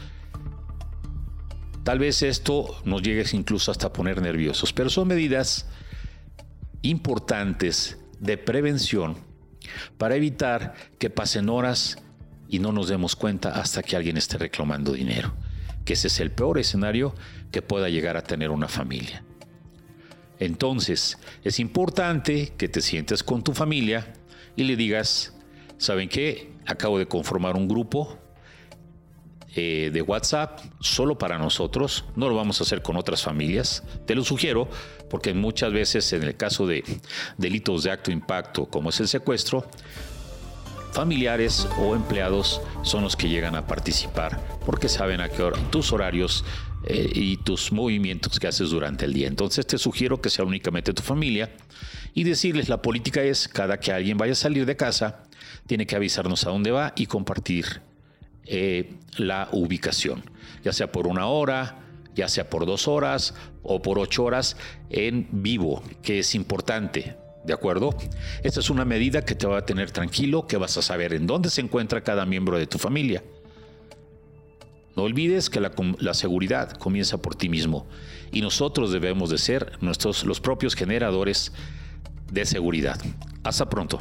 Tal 1.84 1.98
vez 1.98 2.22
esto 2.22 2.80
nos 2.84 3.02
llegue 3.02 3.24
incluso 3.32 3.70
hasta 3.70 3.92
poner 3.92 4.20
nerviosos, 4.20 4.72
pero 4.72 4.90
son 4.90 5.08
medidas 5.08 5.66
importantes 6.82 7.98
de 8.18 8.38
prevención 8.38 9.16
para 9.98 10.16
evitar 10.16 10.74
que 10.98 11.10
pasen 11.10 11.48
horas 11.48 11.98
y 12.48 12.58
no 12.58 12.72
nos 12.72 12.88
demos 12.88 13.16
cuenta 13.16 13.50
hasta 13.60 13.82
que 13.82 13.96
alguien 13.96 14.16
esté 14.16 14.38
reclamando 14.38 14.92
dinero, 14.92 15.34
que 15.86 15.94
ese 15.94 16.08
es 16.08 16.20
el 16.20 16.30
peor 16.30 16.58
escenario 16.58 17.14
que 17.50 17.62
pueda 17.62 17.88
llegar 17.88 18.18
a 18.18 18.22
tener 18.22 18.50
una 18.50 18.68
familia. 18.68 19.24
Entonces, 20.38 21.16
es 21.42 21.58
importante 21.60 22.52
que 22.58 22.68
te 22.68 22.82
sientes 22.82 23.22
con 23.22 23.42
tu 23.42 23.54
familia 23.54 24.12
y 24.54 24.64
le 24.64 24.76
digas, 24.76 25.32
¿saben 25.78 26.10
qué? 26.10 26.52
Acabo 26.66 26.98
de 26.98 27.06
conformar 27.06 27.56
un 27.56 27.68
grupo 27.68 28.18
eh, 29.54 29.90
de 29.90 30.02
WhatsApp 30.02 30.60
solo 30.80 31.16
para 31.16 31.38
nosotros, 31.38 32.04
no 32.16 32.28
lo 32.28 32.34
vamos 32.34 32.60
a 32.60 32.64
hacer 32.64 32.82
con 32.82 32.96
otras 32.96 33.22
familias, 33.22 33.82
te 34.04 34.14
lo 34.14 34.22
sugiero 34.22 34.68
porque 35.08 35.32
muchas 35.32 35.72
veces 35.72 36.12
en 36.12 36.24
el 36.24 36.36
caso 36.36 36.66
de 36.66 36.84
delitos 37.38 37.84
de 37.84 37.92
acto 37.92 38.10
impacto 38.10 38.66
como 38.66 38.90
es 38.90 39.00
el 39.00 39.08
secuestro, 39.08 39.66
familiares 40.96 41.68
o 41.78 41.94
empleados 41.94 42.62
son 42.80 43.02
los 43.02 43.16
que 43.16 43.28
llegan 43.28 43.54
a 43.54 43.66
participar 43.66 44.40
porque 44.64 44.88
saben 44.88 45.20
a 45.20 45.28
qué 45.28 45.42
hora 45.42 45.58
tus 45.70 45.92
horarios 45.92 46.42
eh, 46.86 47.10
y 47.12 47.36
tus 47.36 47.70
movimientos 47.70 48.40
que 48.40 48.46
haces 48.46 48.70
durante 48.70 49.04
el 49.04 49.12
día. 49.12 49.28
Entonces 49.28 49.66
te 49.66 49.76
sugiero 49.76 50.22
que 50.22 50.30
sea 50.30 50.46
únicamente 50.46 50.94
tu 50.94 51.02
familia 51.02 51.54
y 52.14 52.24
decirles 52.24 52.70
la 52.70 52.80
política 52.80 53.22
es 53.22 53.46
cada 53.46 53.78
que 53.78 53.92
alguien 53.92 54.16
vaya 54.16 54.32
a 54.32 54.36
salir 54.36 54.64
de 54.64 54.74
casa 54.74 55.24
tiene 55.66 55.86
que 55.86 55.96
avisarnos 55.96 56.46
a 56.46 56.50
dónde 56.50 56.70
va 56.70 56.94
y 56.96 57.04
compartir 57.04 57.82
eh, 58.46 58.94
la 59.18 59.50
ubicación, 59.52 60.24
ya 60.64 60.72
sea 60.72 60.90
por 60.92 61.06
una 61.06 61.26
hora, 61.26 61.76
ya 62.14 62.26
sea 62.26 62.48
por 62.48 62.64
dos 62.64 62.88
horas 62.88 63.34
o 63.62 63.82
por 63.82 63.98
ocho 63.98 64.24
horas 64.24 64.56
en 64.88 65.28
vivo, 65.30 65.82
que 66.02 66.20
es 66.20 66.34
importante. 66.34 67.25
¿De 67.46 67.52
acuerdo? 67.52 67.94
Esta 68.42 68.58
es 68.58 68.70
una 68.70 68.84
medida 68.84 69.24
que 69.24 69.36
te 69.36 69.46
va 69.46 69.58
a 69.58 69.64
tener 69.64 69.92
tranquilo, 69.92 70.48
que 70.48 70.56
vas 70.56 70.76
a 70.76 70.82
saber 70.82 71.12
en 71.12 71.28
dónde 71.28 71.48
se 71.48 71.60
encuentra 71.60 72.02
cada 72.02 72.26
miembro 72.26 72.58
de 72.58 72.66
tu 72.66 72.78
familia. 72.78 73.22
No 74.96 75.04
olvides 75.04 75.48
que 75.48 75.60
la, 75.60 75.72
la, 76.00 76.14
seguridad 76.14 76.72
comienza 76.72 77.18
por 77.18 77.36
ti 77.36 77.48
mismo 77.48 77.86
y 78.32 78.40
nosotros 78.40 78.90
debemos 78.90 79.30
de 79.30 79.38
ser 79.38 79.72
nuestros, 79.80 80.24
los 80.24 80.40
propios 80.40 80.74
generadores 80.74 81.52
de 82.32 82.44
seguridad. 82.46 82.98
Hasta 83.44 83.68
pronto. 83.68 84.00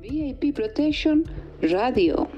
VIP 0.00 0.54
Protection 0.54 1.24
Radio. 1.62 2.28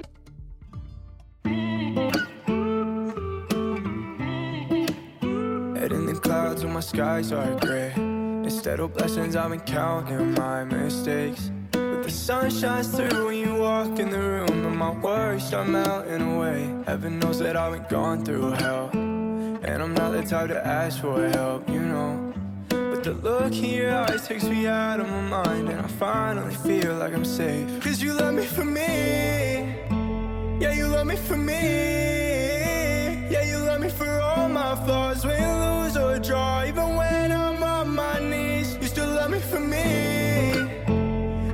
Clouds 6.31 6.63
when 6.63 6.73
my 6.73 6.79
skies 6.79 7.33
are 7.33 7.59
gray. 7.59 7.93
Instead 8.49 8.79
of 8.79 8.95
blessings, 8.95 9.35
I've 9.35 9.51
been 9.51 9.67
counting 9.79 10.33
my 10.35 10.63
mistakes. 10.63 11.51
But 11.73 12.05
the 12.05 12.11
sun 12.11 12.51
shines 12.51 12.87
through 12.95 13.27
when 13.27 13.39
you 13.45 13.57
walk 13.57 13.99
in 13.99 14.11
the 14.11 14.23
room, 14.33 14.59
and 14.69 14.77
my 14.77 14.93
worries 14.93 15.43
start 15.49 15.69
melting 15.69 16.23
away. 16.35 16.61
Heaven 16.87 17.19
knows 17.19 17.41
that 17.41 17.57
I've 17.57 17.73
been 17.73 17.87
gone 17.91 18.25
through 18.25 18.53
hell. 18.63 18.91
And 18.93 19.83
I'm 19.83 19.93
not 19.93 20.13
the 20.13 20.23
type 20.23 20.49
to 20.55 20.65
ask 20.65 21.01
for 21.01 21.29
help, 21.31 21.69
you 21.69 21.81
know. 21.81 22.33
But 22.69 23.03
the 23.03 23.15
look 23.15 23.53
in 23.57 23.71
your 23.81 23.93
eyes 23.93 24.29
takes 24.29 24.45
me 24.45 24.69
out 24.69 25.01
of 25.01 25.09
my 25.09 25.23
mind, 25.39 25.69
and 25.69 25.81
I 25.81 25.89
finally 25.89 26.55
feel 26.55 26.95
like 26.95 27.13
I'm 27.13 27.25
safe. 27.25 27.69
Cause 27.83 28.01
you 28.01 28.13
love 28.13 28.35
me 28.35 28.47
for 28.47 28.65
me. 28.65 28.91
Yeah, 30.63 30.75
you 30.79 30.87
love 30.87 31.09
me 31.09 31.17
for 31.17 31.37
me. 31.37 32.50
Yeah, 33.31 33.45
you 33.45 33.59
love 33.59 33.81
me 33.81 33.89
for 33.89 34.11
all 34.21 34.49
my 34.49 34.75
flaws. 34.85 35.25
When 35.25 35.41
you 35.41 35.53
lose 35.67 35.97
or 35.97 36.19
draw, 36.19 36.65
even 36.65 36.97
when 36.97 37.31
I'm 37.31 37.63
on 37.63 37.95
my 37.95 38.19
knees, 38.19 38.77
you 38.81 38.89
still 38.89 39.07
love 39.07 39.31
me 39.31 39.39
for 39.39 39.61
me. 39.61 39.87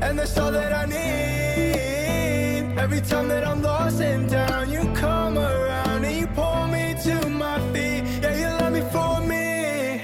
And 0.01 0.19
that's 0.19 0.39
all 0.39 0.51
that 0.53 0.73
I 0.73 0.87
need. 0.87 2.79
Every 2.79 3.03
time 3.03 3.29
that 3.29 3.47
I'm 3.47 3.61
lost 3.61 4.01
and 4.01 4.27
down, 4.27 4.71
you 4.71 4.91
come 4.95 5.37
around 5.37 6.03
and 6.07 6.17
you 6.17 6.27
pull 6.29 6.67
me 6.69 6.95
to 7.05 7.29
my 7.29 7.59
feet. 7.75 8.05
Yeah, 8.23 8.35
you 8.41 8.49
love 8.59 8.73
me 8.73 8.81
for 8.91 9.21
me. 9.21 10.01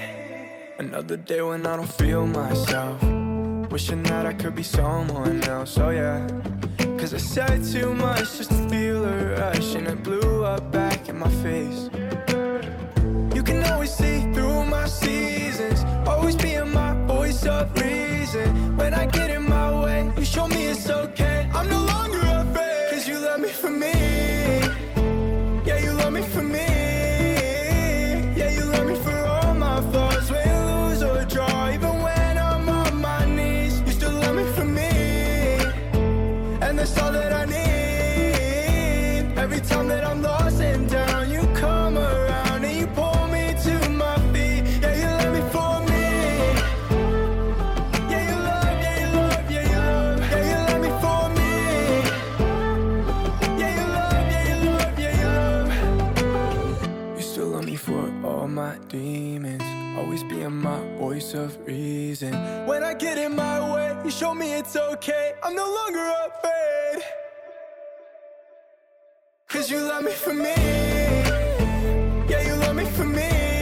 Another 0.77 1.17
day 1.17 1.41
when 1.41 1.65
I 1.65 1.75
don't 1.75 1.91
feel 1.91 2.27
myself. 2.27 3.01
Wishing 3.71 4.03
that 4.03 4.27
I 4.27 4.33
could 4.33 4.53
be 4.53 4.61
someone 4.61 5.43
else. 5.45 5.79
Oh, 5.79 5.89
yeah. 5.89 6.27
Cause 6.99 7.15
I 7.15 7.17
said 7.17 7.63
too 7.65 7.95
much 7.95 8.37
just 8.37 8.51
to 8.51 8.69
feel 8.69 9.03
a 9.03 9.35
rush, 9.35 9.73
and 9.73 9.87
it 9.87 10.03
blew 10.03 10.45
up 10.45 10.71
back 10.71 10.92
my 11.23 11.29
face. 11.41 11.89
You 13.35 13.43
can 13.43 13.63
always 13.71 13.93
see 13.93 14.21
through 14.33 14.65
my 14.65 14.85
seasons, 14.87 15.79
always 16.07 16.35
being 16.35 16.71
my 16.73 16.93
voice 17.05 17.45
of 17.45 17.71
reason. 17.81 18.75
When 18.77 18.93
I 18.93 19.05
get 19.05 19.29
in 19.29 19.43
my 19.47 19.83
way, 19.83 20.11
you 20.17 20.25
show 20.25 20.47
me 20.47 20.65
it's 20.67 20.89
okay. 20.89 21.49
I'm 21.53 21.69
no 21.69 21.81
longer 21.93 22.23
afraid, 22.41 22.89
cause 22.91 23.07
you 23.07 23.19
love 23.19 23.39
me 23.39 23.49
for 23.49 23.69
me. 23.69 24.12
voice 61.13 61.35
of 61.35 61.67
reason. 61.67 62.33
When 62.65 62.83
I 62.83 62.95
get 62.95 63.19
in 63.19 63.35
my 63.35 63.59
way, 63.73 63.95
you 64.03 64.09
show 64.09 64.33
me 64.33 64.53
it's 64.53 64.75
okay. 64.75 65.33
I'm 65.43 65.55
no 65.55 65.67
longer 65.79 66.05
afraid. 66.27 67.03
Cause 69.47 69.69
you 69.69 69.79
love 69.79 70.03
me 70.03 70.11
for 70.11 70.33
me. 70.33 70.55
Yeah, 72.29 72.41
you 72.47 72.55
love 72.55 72.75
me 72.75 72.85
for 72.85 73.05
me. 73.05 73.52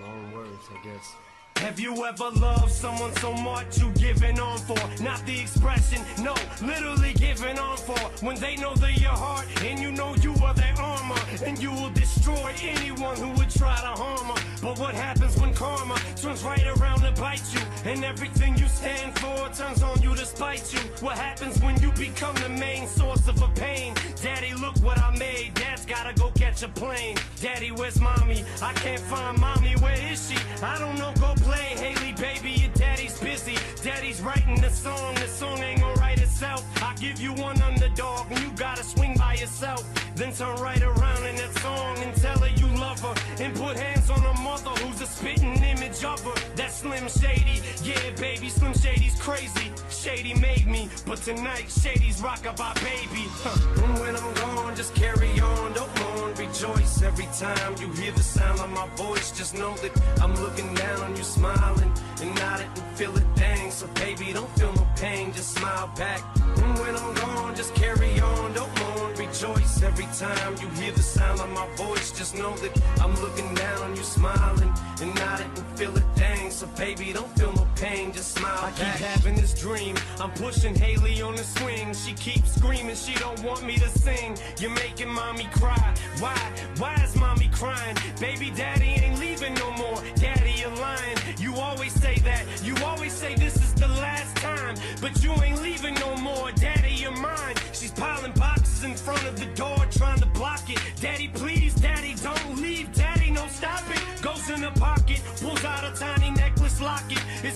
Long 0.00 0.32
words, 0.32 0.68
I 0.72 0.84
guess. 0.84 1.14
Have 1.56 1.80
you 1.80 2.04
ever 2.04 2.30
loved 2.30 2.72
someone 2.72 3.14
so 3.16 3.32
much 3.32 3.78
you 3.78 3.90
giving 3.92 4.38
on 4.38 4.58
for? 4.58 4.76
Not 5.02 5.24
the 5.24 5.40
expression, 5.40 6.02
no, 6.22 6.34
literally 6.60 7.14
giving 7.14 7.58
on 7.58 7.76
for. 7.76 7.98
When 8.24 8.36
they 8.36 8.56
know 8.56 8.74
they're 8.74 8.90
your 8.90 9.10
heart 9.10 9.46
and 9.62 9.78
you 9.78 9.90
know 9.90 10.14
you 10.16 10.34
are 10.44 10.52
their 10.52 10.74
armor, 10.78 11.18
and 11.44 11.58
you 11.62 11.70
will 11.70 11.90
destroy 11.90 12.52
anyone 12.60 13.16
who 13.16 13.30
would 13.38 13.50
try 13.50 13.76
to 13.76 14.02
harm 14.02 14.36
her. 14.36 14.42
But 14.60 14.78
what 14.78 14.94
happens 14.94 15.38
when 15.38 15.54
karma 15.54 15.96
turns 16.16 16.42
right 16.42 16.66
around 16.76 17.00
to 17.00 17.12
bite 17.20 17.42
you? 17.52 17.60
And 17.84 18.04
everything 18.04 18.58
you 18.58 18.66
stand 18.68 19.18
for 19.18 19.48
turns 19.54 19.82
on 19.82 20.02
you 20.02 20.14
to 20.14 20.26
spite 20.26 20.72
you. 20.72 20.80
What 21.00 21.16
happens 21.16 21.60
when 21.62 21.80
you 21.80 21.92
become 21.92 22.34
the 22.36 22.48
main 22.48 22.86
source 22.86 23.26
of 23.28 23.40
a 23.40 23.48
pain? 23.48 23.94
Daddy, 24.22 24.54
look 24.54 24.76
what 24.82 24.98
I 24.98 25.16
made. 25.16 25.54
Dad's 25.54 25.86
gotta 25.86 26.12
go 26.14 26.30
catch 26.30 26.62
a 26.62 26.68
plane. 26.68 27.16
Daddy, 27.40 27.70
where's 27.70 28.00
mommy? 28.00 28.44
I 28.62 28.72
can't 28.74 29.00
find 29.00 29.38
mommy. 29.38 29.74
Where 29.76 29.98
is 30.12 30.30
she? 30.30 30.36
I 30.62 30.78
don't 30.78 30.98
know. 30.98 31.12
Go 31.20 31.34
play. 31.44 31.68
Haley, 31.84 32.12
baby, 32.12 32.50
your 32.62 32.72
daddy's 32.72 33.18
busy. 33.18 33.56
Daddy's 33.82 34.20
writing 34.22 34.60
the 34.60 34.70
song. 34.70 35.14
The 35.14 35.28
song 35.28 35.58
ain't 35.62 35.80
gonna 35.80 35.94
write 36.00 36.20
itself. 36.20 36.64
I 36.82 36.94
give 36.94 37.20
you 37.20 37.32
one 37.34 37.60
underdog 37.62 38.30
and 38.30 38.40
you 38.40 38.50
gotta 38.56 38.82
swing 38.82 39.14
by 39.18 39.34
yourself. 39.34 39.82
Then 40.16 40.32
turn 40.32 40.56
right 40.56 40.82
around 40.82 41.24
in 41.26 41.36
that 41.36 41.52
song 41.58 41.98
and 41.98 42.14
tell 42.16 42.38
her 42.38 42.52
you 42.60 42.68
love 42.78 43.00
her. 43.00 43.14
And 43.42 43.54
put 43.54 43.76
hands 43.76 44.10
on 44.10 44.20
her 44.20 44.42
mother 44.42 44.70
who's 44.82 45.00
a 45.00 45.06
spitting 45.06 45.56
image 45.62 46.04
of 46.04 46.20
her. 46.24 46.36
That's 46.56 46.76
Slim 46.76 47.08
Shady. 47.08 47.60
Yeah, 47.82 48.10
baby, 48.18 48.48
Slim 48.48 48.74
Shady's 48.74 49.20
crazy. 49.20 49.70
Shady 50.04 50.34
made 50.34 50.66
me, 50.66 50.90
but 51.06 51.16
tonight 51.22 51.64
Shady's 51.70 52.20
rockin' 52.20 52.54
by 52.56 52.74
baby. 52.74 53.24
Huh. 53.40 53.84
And 53.84 54.00
when 54.00 54.14
I'm 54.14 54.34
gone, 54.34 54.76
just 54.76 54.94
carry 54.94 55.40
on, 55.40 55.72
don't 55.72 55.90
mourn, 55.98 56.34
rejoice 56.34 57.00
every 57.00 57.24
time 57.38 57.74
you 57.80 57.90
hear 57.92 58.12
the 58.12 58.22
sound 58.22 58.60
of 58.60 58.68
my 58.68 58.86
voice. 58.96 59.30
Just 59.30 59.54
know 59.54 59.74
that 59.76 59.92
I'm 60.20 60.34
looking 60.34 60.74
down 60.74 61.00
on 61.00 61.16
you, 61.16 61.22
smiling 61.22 61.90
and 62.20 62.34
nodding 62.34 62.68
and 62.68 62.98
feel 62.98 63.16
it 63.16 63.24
dang. 63.34 63.70
So 63.70 63.86
baby, 63.94 64.34
don't 64.34 64.50
feel 64.58 64.74
no 64.74 64.86
pain, 64.96 65.32
just 65.32 65.54
smile 65.56 65.90
back. 65.96 66.20
And 66.36 66.78
when 66.80 66.94
I'm 66.96 67.14
gone, 67.14 67.54
just 67.54 67.74
carry 67.74 68.20
on, 68.20 68.52
don't 68.52 68.78
mourn, 68.80 69.14
rejoice 69.14 69.82
every 69.82 70.08
time 70.18 70.54
you 70.60 70.68
hear 70.80 70.92
the 70.92 71.02
sound 71.02 71.40
of 71.40 71.48
my 71.48 71.66
voice. 71.76 72.12
Just 72.12 72.36
know 72.36 72.54
that 72.58 72.78
I'm 73.00 73.14
looking 73.22 73.54
down 73.54 73.80
on 73.80 73.96
you, 73.96 74.02
smiling 74.02 74.70
and 75.00 75.14
nodding 75.14 75.50
and 75.56 75.78
feel 75.78 75.96
it 75.96 76.04
dang. 76.14 76.50
So 76.50 76.66
baby, 76.76 77.14
don't 77.14 77.32
feel 77.38 77.54
no 77.54 77.66
pain, 77.84 78.12
just 78.12 78.38
smile 78.38 78.58
I 78.62 78.70
keep 78.70 78.96
having 79.10 79.34
this 79.34 79.52
dream. 79.54 79.96
I'm 80.18 80.30
pushing 80.30 80.74
Haley 80.74 81.20
on 81.20 81.36
the 81.36 81.44
swing. 81.44 81.92
She 81.92 82.12
keeps 82.14 82.54
screaming, 82.54 82.96
she 82.96 83.14
don't 83.14 83.42
want 83.42 83.62
me 83.64 83.76
to 83.76 83.88
sing. 83.90 84.36
You're 84.58 84.76
making 84.84 85.10
mommy 85.10 85.48
cry. 85.52 85.94
Why? 86.18 86.38
Why 86.78 86.94
is 87.04 87.14
mommy 87.16 87.48
crying? 87.52 87.96
Baby 88.20 88.50
daddy 88.50 88.92
ain't 89.04 89.18
leaving 89.20 89.54
no 89.54 89.70
more. 89.72 90.00
Daddy, 90.16 90.54
you're 90.56 90.76
lying. 90.88 91.18
You 91.38 91.54
always 91.56 91.92
say 91.92 92.16
that. 92.20 92.44
You 92.62 92.74
always 92.84 93.12
say 93.12 93.34
this 93.34 93.56
is 93.56 93.74
the 93.74 93.88
last 93.88 94.34
time. 94.36 94.76
But 95.00 95.22
you 95.22 95.32
ain't 95.42 95.62
leaving 95.62 95.94
no 95.94 96.16
more. 96.16 96.52
Daddy, 96.52 96.83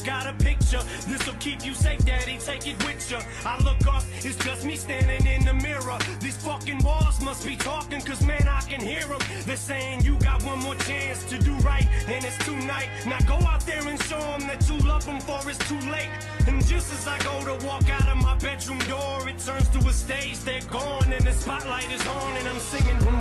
got 0.09 0.27
a 0.27 0.33
picture. 0.43 0.81
This'll 1.07 1.35
keep 1.35 1.67
you 1.67 1.75
safe, 1.75 2.03
daddy. 2.07 2.39
Take 2.39 2.67
it 2.67 2.79
with 2.87 3.11
you. 3.11 3.19
I 3.45 3.63
look 3.63 3.87
up, 3.87 4.03
it's 4.25 4.37
just 4.43 4.65
me 4.65 4.75
standing 4.75 5.27
in 5.27 5.45
the 5.45 5.53
mirror. 5.53 5.99
These 6.21 6.39
fucking 6.39 6.83
walls 6.83 7.21
must 7.21 7.45
be 7.47 7.57
talking, 7.57 8.01
cause 8.01 8.23
man, 8.25 8.49
I 8.49 8.63
can 8.63 8.81
hear 8.81 9.07
them. 9.07 9.21
They're 9.45 9.57
saying 9.57 10.05
you 10.07 10.19
got 10.21 10.43
one 10.45 10.61
more 10.61 10.77
chance 10.77 11.25
to 11.25 11.39
do 11.39 11.53
right, 11.71 11.87
and 12.09 12.25
it's 12.25 12.39
tonight. 12.39 12.89
Now 13.07 13.21
go 13.27 13.37
out 13.47 13.61
there 13.67 13.87
and 13.87 14.03
show 14.05 14.21
them 14.33 14.43
that 14.51 14.67
you 14.69 14.79
love 14.89 15.05
them 15.05 15.21
for 15.21 15.41
it's 15.51 15.59
too 15.69 15.81
late. 15.91 16.09
And 16.47 16.65
just 16.67 16.91
as 16.97 17.07
I 17.07 17.19
go 17.19 17.35
to 17.45 17.67
walk 17.67 17.91
out 17.91 18.09
of 18.09 18.17
my 18.17 18.35
bedroom 18.37 18.79
door, 18.89 19.29
it 19.29 19.39
turns 19.39 19.69
to 19.77 19.81
a 19.87 19.93
stage. 19.93 20.39
They're 20.41 20.69
gone, 20.71 21.13
and 21.13 21.25
the 21.27 21.33
spotlight 21.33 21.91
is 21.93 22.05
on, 22.07 22.33
and 22.39 22.49
I'm 22.49 22.61
singing. 22.61 22.97
When 23.05 23.19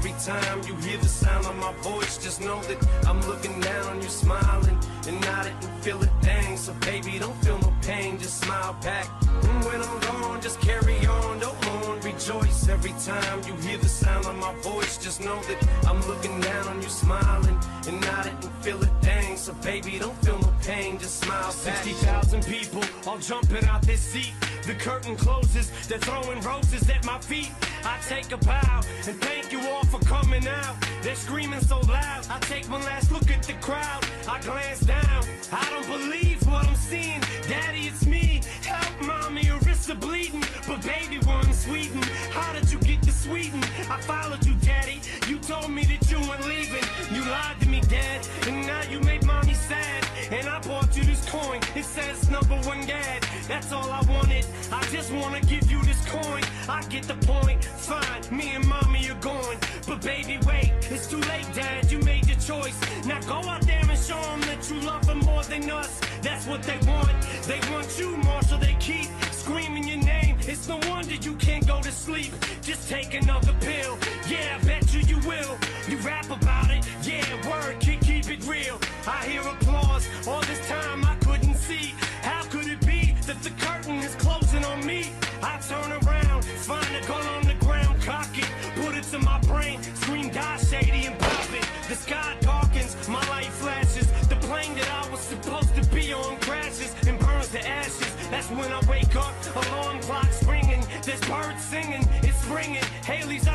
every 0.00 0.12
time 0.24 0.62
you 0.66 0.74
hear 0.76 0.96
the 0.96 1.08
sound 1.08 1.44
of 1.44 1.54
my 1.56 1.72
voice. 1.82 2.16
Just 2.16 2.40
know 2.40 2.58
that 2.62 2.78
I'm 3.06 3.20
looking 3.28 3.60
down 3.60 3.84
on 3.86 4.00
you, 4.00 4.08
smiling 4.08 4.78
and 5.06 5.20
nodding 5.20 5.54
and 5.60 5.82
feel 5.84 6.02
it 6.02 6.10
dang. 6.22 6.56
So 6.56 6.72
baby, 6.80 7.18
don't 7.18 7.36
feel 7.44 7.58
no 7.58 7.70
pain, 7.82 8.18
just 8.18 8.40
smile 8.42 8.74
back. 8.82 9.06
And 9.42 9.64
when 9.66 9.82
I'm 9.82 10.00
gone, 10.00 10.40
just 10.40 10.58
carry 10.60 11.04
on, 11.04 11.40
don't 11.40 11.58
mourn, 11.66 12.00
rejoice 12.00 12.66
every 12.68 12.94
time 13.04 13.42
you 13.46 13.54
hear 13.56 13.76
the 13.76 13.90
sound 13.90 14.24
of 14.24 14.36
my 14.36 14.54
voice. 14.62 14.96
Just 14.96 15.20
know 15.20 15.38
that 15.48 15.68
I'm 15.86 16.00
looking 16.08 16.40
down 16.40 16.68
on 16.68 16.80
you, 16.80 16.88
smiling 16.88 17.58
and 17.86 18.00
nodding 18.00 18.38
and 18.40 18.52
feel 18.64 18.82
it 18.82 18.94
dang. 19.02 19.36
So 19.36 19.52
baby, 19.54 19.98
don't 19.98 20.16
feel 20.24 20.38
no 20.38 20.52
pain, 20.62 20.98
just 20.98 21.20
smile 21.20 21.52
back. 21.64 21.84
60,000 21.84 22.46
people 22.46 22.82
all 23.06 23.18
jumping 23.18 23.66
out 23.66 23.82
their 23.82 23.98
seat. 23.98 24.32
The 24.70 24.76
curtain 24.76 25.16
closes, 25.16 25.68
they're 25.88 25.98
throwing 25.98 26.40
roses 26.42 26.88
at 26.88 27.04
my 27.04 27.18
feet. 27.18 27.50
I 27.84 27.98
take 28.08 28.30
a 28.30 28.36
bow 28.36 28.82
and 29.04 29.20
thank 29.20 29.50
you 29.50 29.58
all 29.68 29.84
for 29.84 29.98
coming 29.98 30.46
out. 30.46 30.76
They're 31.02 31.16
screaming 31.16 31.58
so 31.58 31.80
loud. 31.80 32.28
I 32.30 32.38
take 32.38 32.70
one 32.70 32.82
last 32.82 33.10
look 33.10 33.28
at 33.32 33.42
the 33.42 33.54
crowd. 33.54 34.06
I 34.28 34.40
glance 34.42 34.78
down. 34.78 35.24
I 35.50 35.66
don't 35.70 35.88
believe 35.88 36.46
what 36.46 36.68
I'm 36.68 36.76
seeing. 36.76 37.20
Daddy, 37.48 37.88
it's 37.88 38.06
me. 38.06 38.42
Help, 38.62 39.02
mommy, 39.02 39.42
your 39.42 39.58
wrists 39.58 39.90
are 39.90 39.96
bleeding. 39.96 40.44
But 40.68 40.82
baby, 40.82 41.18
we're 41.26 41.40
in 41.40 41.52
Sweden. 41.52 42.02
How 42.30 42.52
did 42.52 42.70
you 42.70 42.78
get 42.78 43.02
to 43.02 43.10
Sweden? 43.10 43.64
I 43.90 44.00
followed 44.02 44.46
you, 44.46 44.54
daddy. 44.62 45.00
You 45.26 45.40
told 45.40 45.72
me 45.72 45.82
that 45.86 46.08
you 46.08 46.20
weren't 46.20 46.46
leaving. 46.46 46.84
You 47.12 47.28
lied 47.28 47.56
to 47.60 47.68
me, 47.68 47.80
dad. 47.88 48.24
And 48.46 48.64
now 48.68 48.82
you 48.88 49.00
made 49.00 49.24
mommy 49.24 49.54
sad. 49.54 49.99
And 50.30 50.48
I 50.48 50.60
bought 50.60 50.96
you 50.96 51.02
this 51.04 51.28
coin. 51.28 51.60
It 51.74 51.84
says 51.84 52.30
number 52.30 52.54
one 52.68 52.86
dad. 52.86 53.26
That's 53.48 53.72
all 53.72 53.90
I 53.90 54.00
wanted. 54.02 54.46
I 54.70 54.82
just 54.92 55.12
wanna 55.12 55.40
give 55.40 55.68
you 55.70 55.82
this 55.82 56.04
coin. 56.06 56.44
I 56.68 56.82
get 56.88 57.04
the 57.04 57.14
point. 57.26 57.64
Fine, 57.64 58.22
me 58.30 58.50
and 58.54 58.66
mommy 58.66 59.10
are 59.10 59.20
going. 59.20 59.58
But 59.88 60.02
baby, 60.02 60.38
wait, 60.46 60.72
it's 60.90 61.08
too 61.08 61.20
late, 61.32 61.48
dad. 61.52 61.90
You 61.90 61.98
made 61.98 62.28
your 62.28 62.38
choice. 62.38 62.78
Now 63.04 63.20
go 63.22 63.48
out 63.48 63.62
there 63.62 63.82
and 63.82 63.98
show 63.98 64.20
them 64.20 64.40
that 64.42 64.70
you 64.70 64.80
love 64.80 65.04
them 65.06 65.18
more 65.20 65.42
than 65.42 65.68
us. 65.70 66.00
That's 66.22 66.46
what 66.46 66.62
they 66.62 66.78
want. 66.86 67.10
They 67.48 67.60
want 67.72 67.98
you, 67.98 68.16
Marshall. 68.18 68.58
They 68.58 68.76
keep 68.78 69.08
screaming 69.32 69.88
your 69.88 69.98
name. 69.98 70.29
It's 70.50 70.66
no 70.66 70.80
wonder 70.88 71.14
you 71.14 71.34
can't 71.36 71.64
go 71.64 71.80
to 71.80 71.92
sleep. 71.92 72.32
Just 72.60 72.88
take 72.88 73.14
another 73.14 73.54
pill. 73.60 73.96
Yeah, 74.28 74.58
I 74.60 74.64
bet 74.64 74.92
you 74.92 74.98
you 75.02 75.18
will. 75.18 75.56
You 75.88 75.96
rap 75.98 76.28
about 76.28 76.72
it. 76.72 76.84
Yeah, 77.04 77.24
word, 77.48 77.78
keep, 77.78 78.00
keep 78.00 78.28
it 78.28 78.44
real. 78.48 78.80
I 79.06 79.24
hear 79.28 79.42
applause. 79.42 80.08
All 80.26 80.40
this 80.40 80.58
time 80.66 81.04
I 81.04 81.14
couldn't 81.24 81.54
see. 81.54 81.94
How 82.22 82.42
could 82.46 82.66
it 82.66 82.84
be 82.84 83.14
that 83.26 83.40
the 83.44 83.50
curtain 83.64 83.98
is 83.98 84.16
closing 84.16 84.64
on 84.64 84.84
me? 84.84 85.12
I 85.40 85.60
turn 85.68 85.92
around, 86.02 86.44
find 86.44 86.96
a 86.96 87.06
gun 87.06 87.24
on 87.28 87.46
the 87.46 87.54
ground, 87.64 88.02
cock 88.02 88.36
it, 88.36 88.50
put 88.74 88.96
it 88.96 89.04
to 89.04 89.20
my 89.20 89.38
brain, 89.42 89.80
scream 89.94 90.30
die 90.30 90.56
shady 90.56 91.06
and 91.06 91.16
pop 91.16 91.52
it. 91.54 91.64
The 91.88 91.94
sky 91.94 92.36
darkens, 92.40 92.96
my 93.08 93.24
light 93.28 93.52
flashes. 93.62 94.06
The 94.28 94.36
plane 94.46 94.74
that 94.74 94.90
I 94.90 95.08
was 95.10 95.20
supposed 95.20 95.74
to 95.76 95.82
be 95.94 96.12
on 96.12 96.38
crashes 96.40 96.92
and 97.06 97.18
burns 97.20 97.48
to 97.52 97.66
ashes. 97.66 98.14
That's 98.30 98.50
when 98.50 98.70
I 98.72 98.80
wake 98.88 99.16
up, 99.16 99.34
alarm 99.54 100.00
clock's 100.00 100.42
ringing. 100.44 100.84
There's 101.02 101.20
birds 101.22 101.62
singing, 101.62 102.06
it's 102.22 102.40
springing. 102.42 102.84
Haley's 103.04 103.46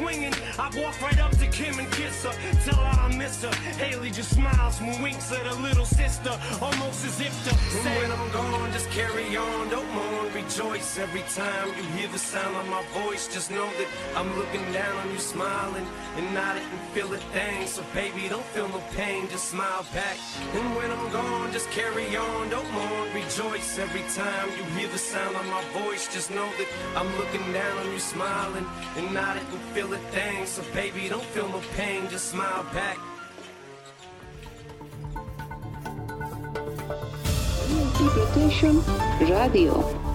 swinging. 0.00 0.34
I 0.58 0.66
walk 0.80 1.00
right 1.02 1.20
up 1.20 1.32
to 1.36 1.46
Kim 1.46 1.78
and 1.78 1.90
kiss 1.92 2.24
her, 2.24 2.34
tell 2.64 2.80
her 2.82 3.00
I 3.06 3.14
miss 3.16 3.42
her. 3.42 3.54
Haley 3.82 4.10
just 4.10 4.34
smiles 4.34 4.80
and 4.80 5.02
winks 5.02 5.30
at 5.32 5.44
her 5.46 5.62
little 5.62 5.84
sister, 5.84 6.32
almost 6.60 7.04
as 7.04 7.20
if 7.20 7.34
to 7.44 7.54
say, 7.82 7.96
When 8.00 8.10
I'm 8.10 8.32
gone, 8.32 8.72
just 8.72 8.88
carry 8.90 9.36
on, 9.36 9.68
don't 9.68 9.90
mourn, 9.92 10.32
rejoice. 10.32 10.98
Every 10.98 11.24
time 11.34 11.68
you 11.76 11.84
hear 11.96 12.08
the 12.08 12.18
sound 12.18 12.56
of 12.56 12.66
my 12.68 12.82
voice, 13.00 13.28
just 13.28 13.50
know 13.50 13.68
that 13.78 13.88
I'm 14.16 14.30
looking 14.38 14.64
down 14.72 14.96
on 14.96 15.10
you, 15.12 15.18
smiling, 15.18 15.86
and 16.16 16.38
I 16.38 16.54
didn't 16.54 16.84
feel 16.94 17.12
a 17.12 17.18
thing. 17.34 17.66
So, 17.66 17.82
baby, 17.94 18.28
don't 18.28 18.48
feel 18.54 18.68
no 18.68 18.82
pain, 18.96 19.28
just 19.28 19.50
smile 19.50 19.84
back. 19.94 20.16
And 20.54 20.76
when 20.76 20.90
I'm 20.90 21.12
gone, 21.12 21.52
just 21.52 21.70
carry 21.70 22.16
on, 22.16 22.48
don't 22.48 22.70
mourn, 22.72 23.08
rejoice. 23.14 23.78
Every 23.78 24.04
time 24.14 24.48
you 24.56 24.64
hear 24.76 24.88
the 24.88 24.98
sound 24.98 25.36
of 25.36 25.46
my 25.46 25.62
voice, 25.80 26.12
just 26.12 26.30
know 26.30 26.48
that 26.58 26.68
I'm 26.96 27.10
looking 27.18 27.44
down 27.52 27.78
on 27.78 27.92
you, 27.92 27.98
smiling, 27.98 28.66
and 28.96 29.12
not 29.12 29.36
it 29.36 29.44
and 29.52 29.60
feel 29.74 29.89
feel 29.90 29.98
a 29.98 30.10
thing, 30.10 30.46
so 30.46 30.62
baby, 30.72 31.08
don't 31.08 31.24
feel 31.24 31.48
no 31.48 31.60
pain, 31.76 32.08
just 32.10 32.30
smile 32.30 32.64
back. 32.72 32.98
Radio. 39.20 40.09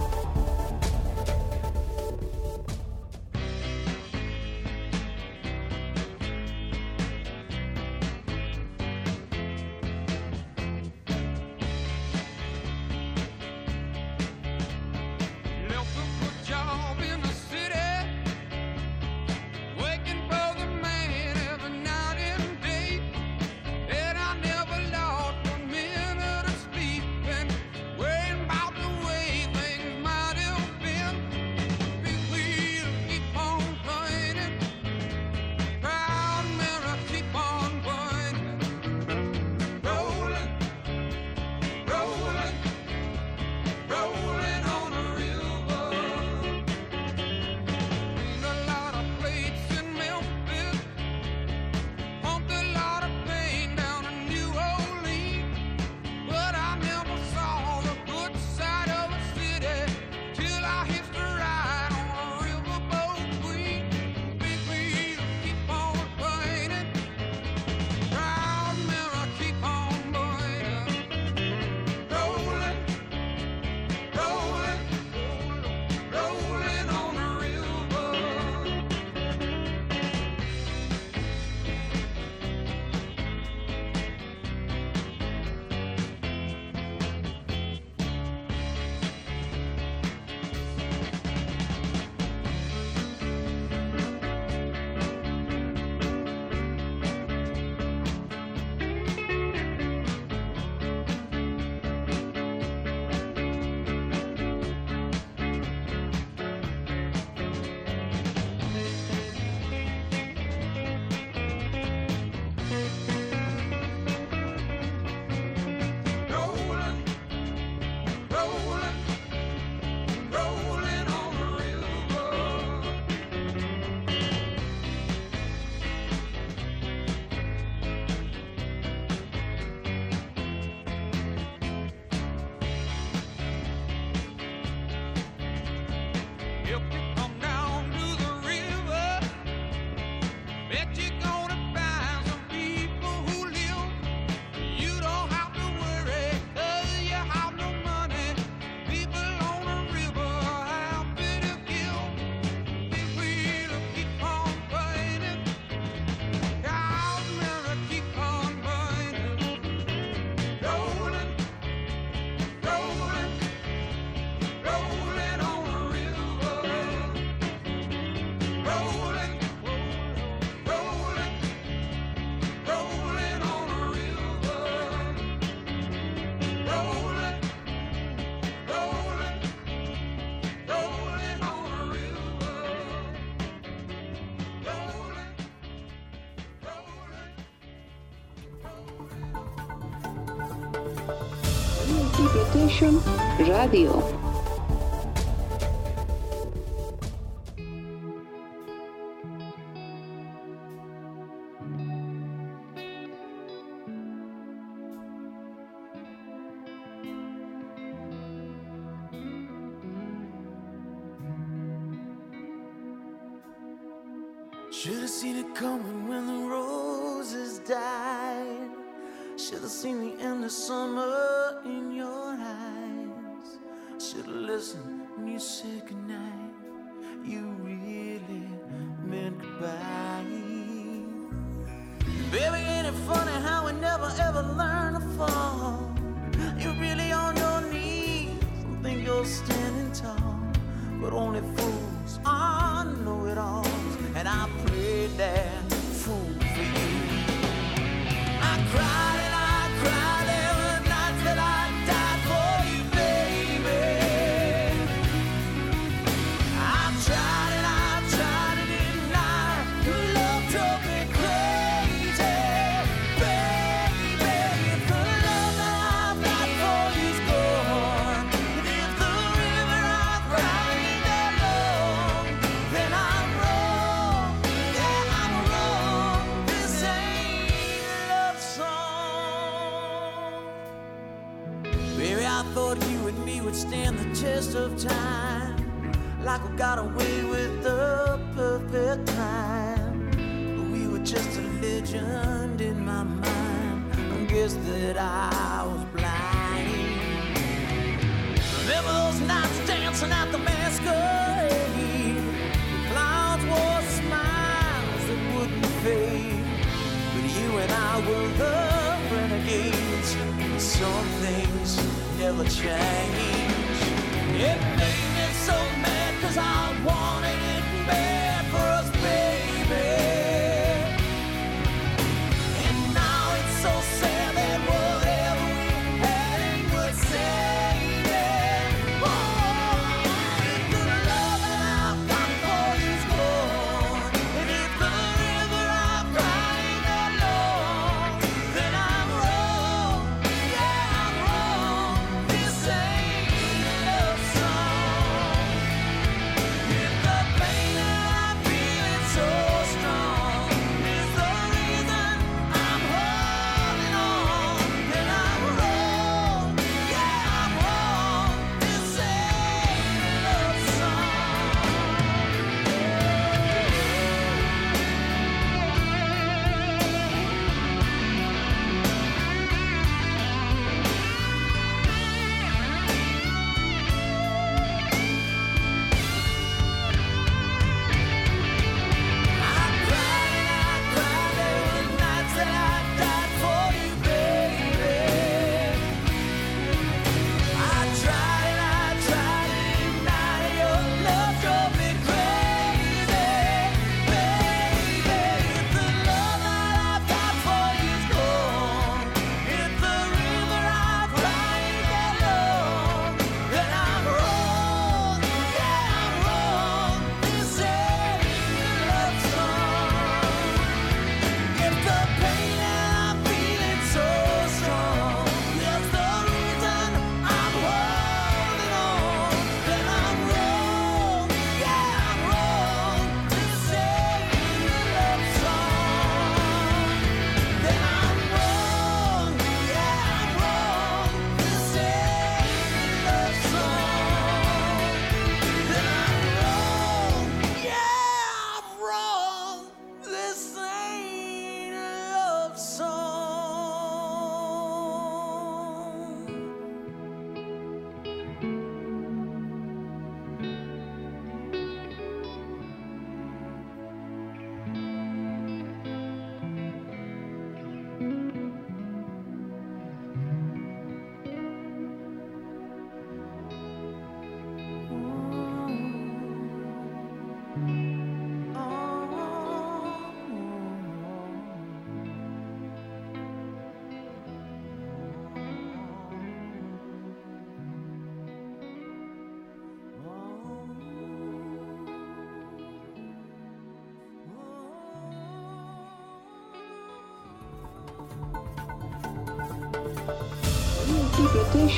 Radio. 192.81 194.14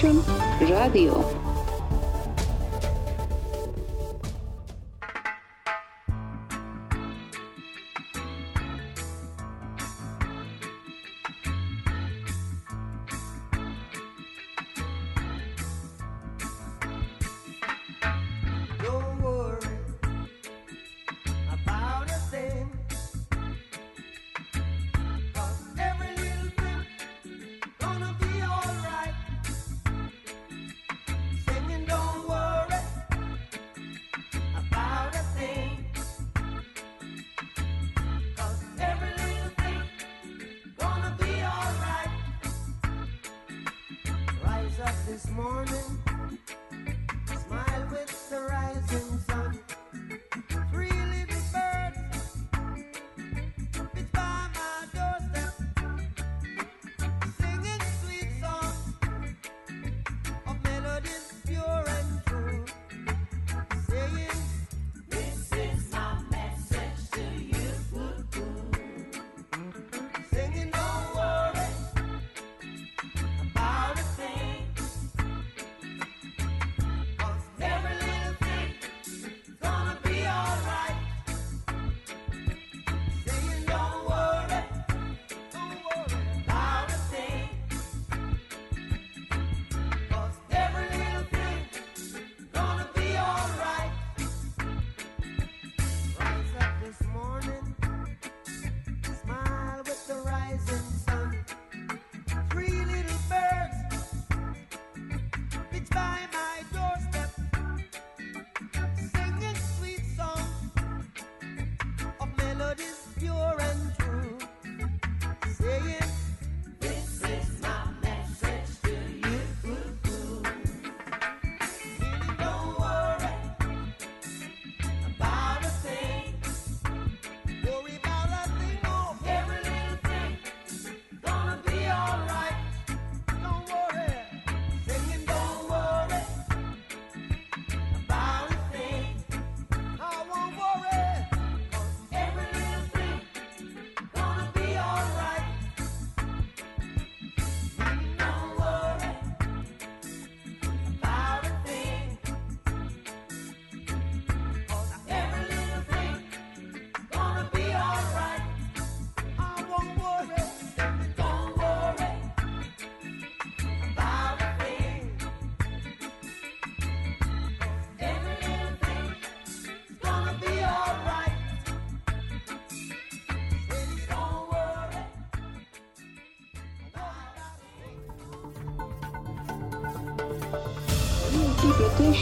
Radio. 0.03 1.36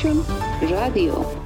Protection 0.06 0.24
Radio. 0.70 1.45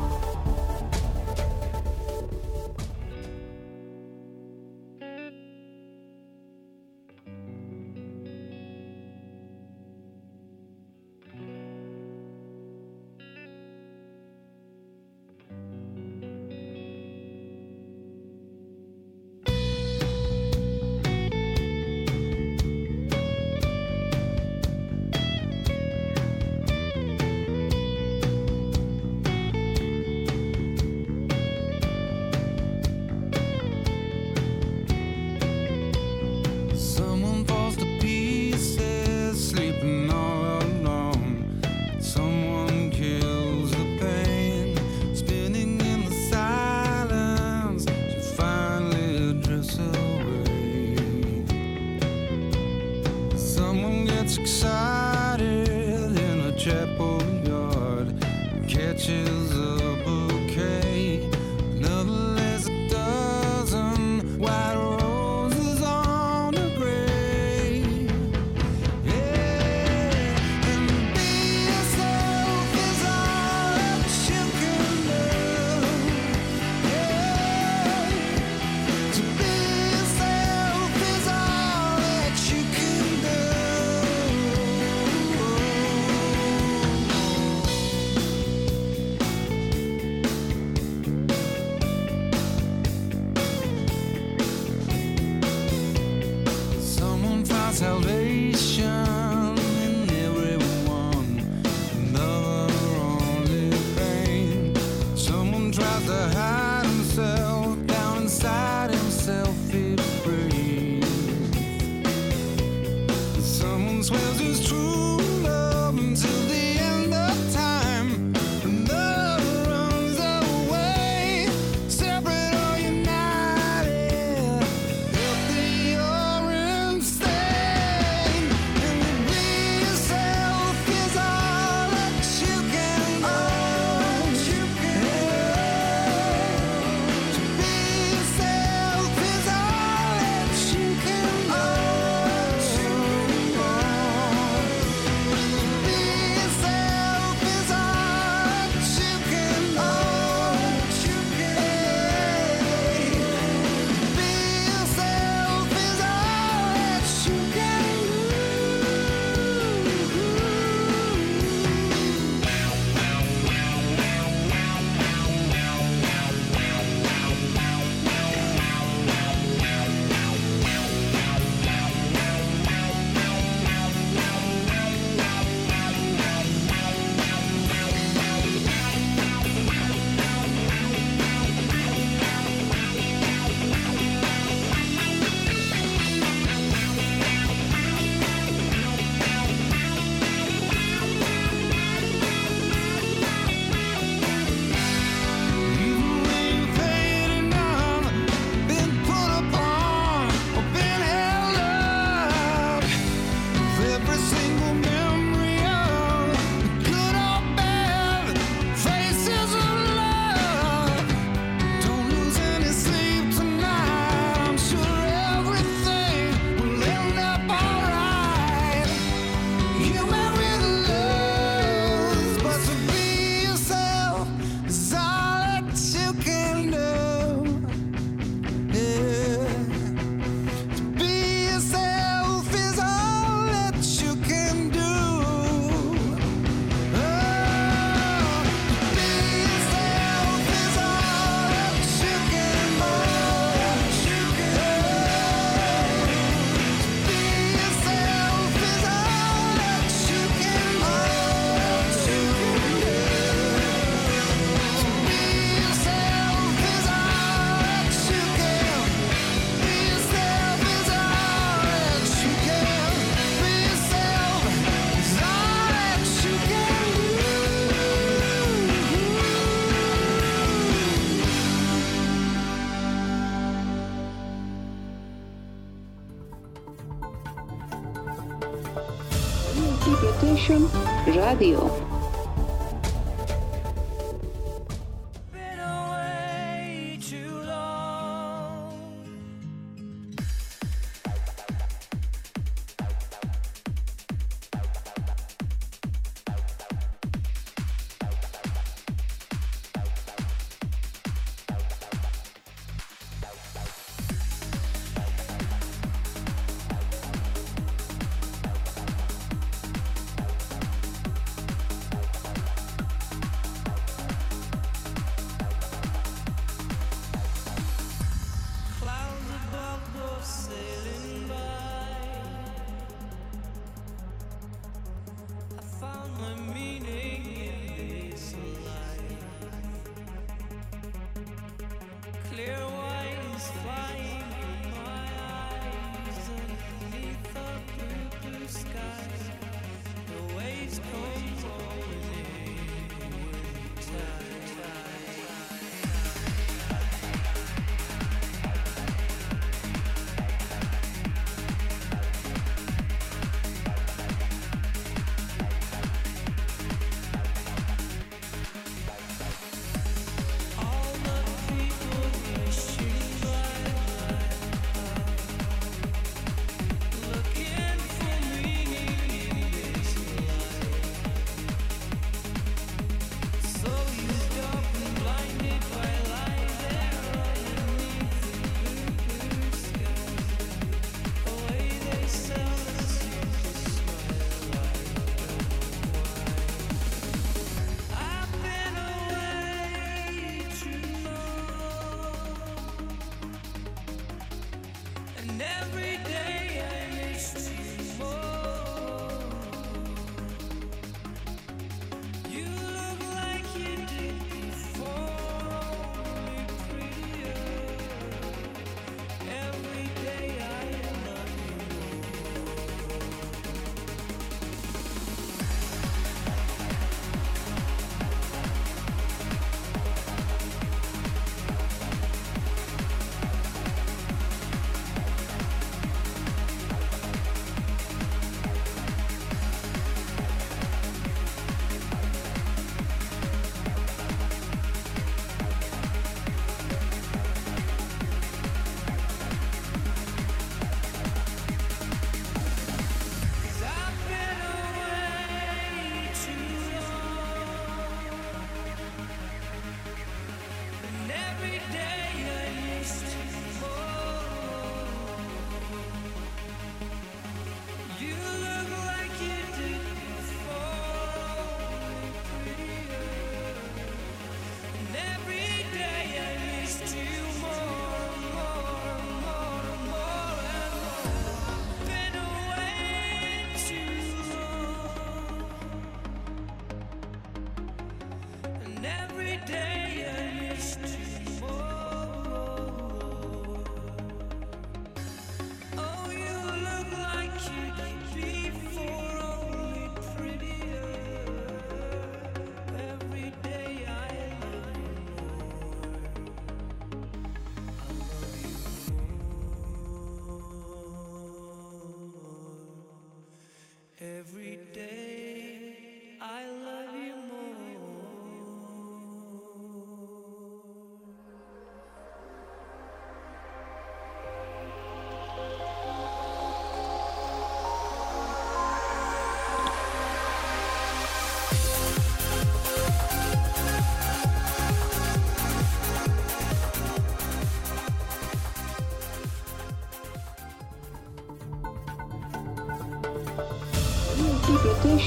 Radio. 281.40 281.79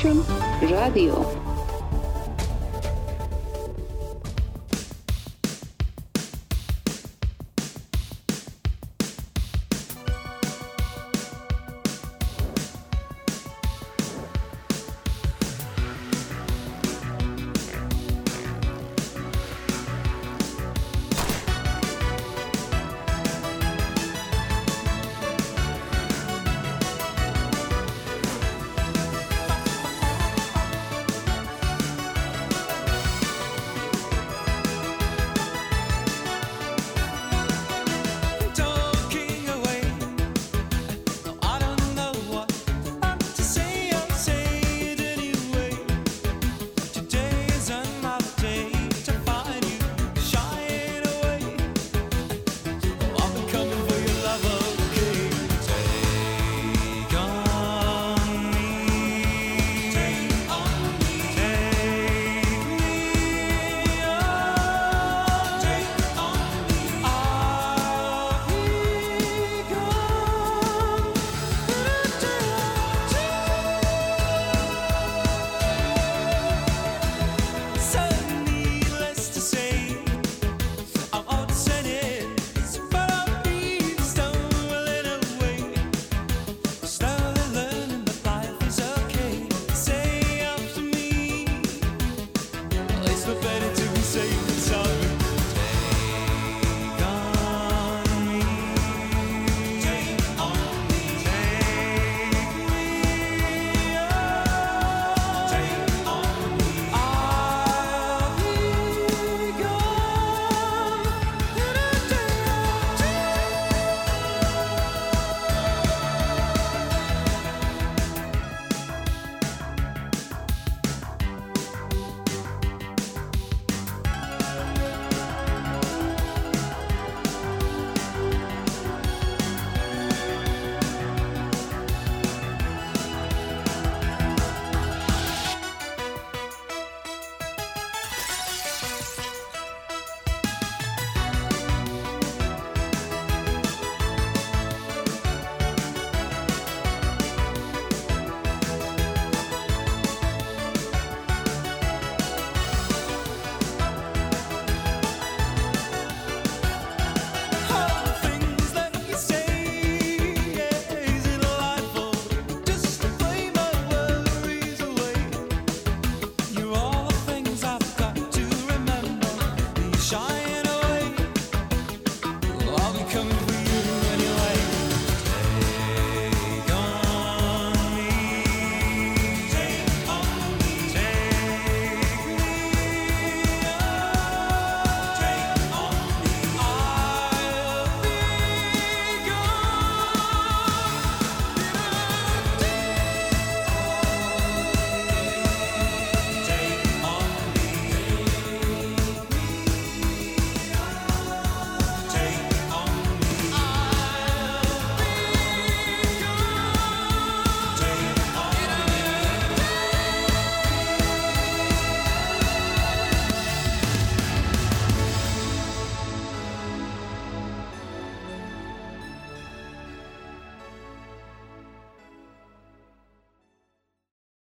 VIP 0.03 0.19
Protection 0.19 0.25
Radio. 0.69 1.32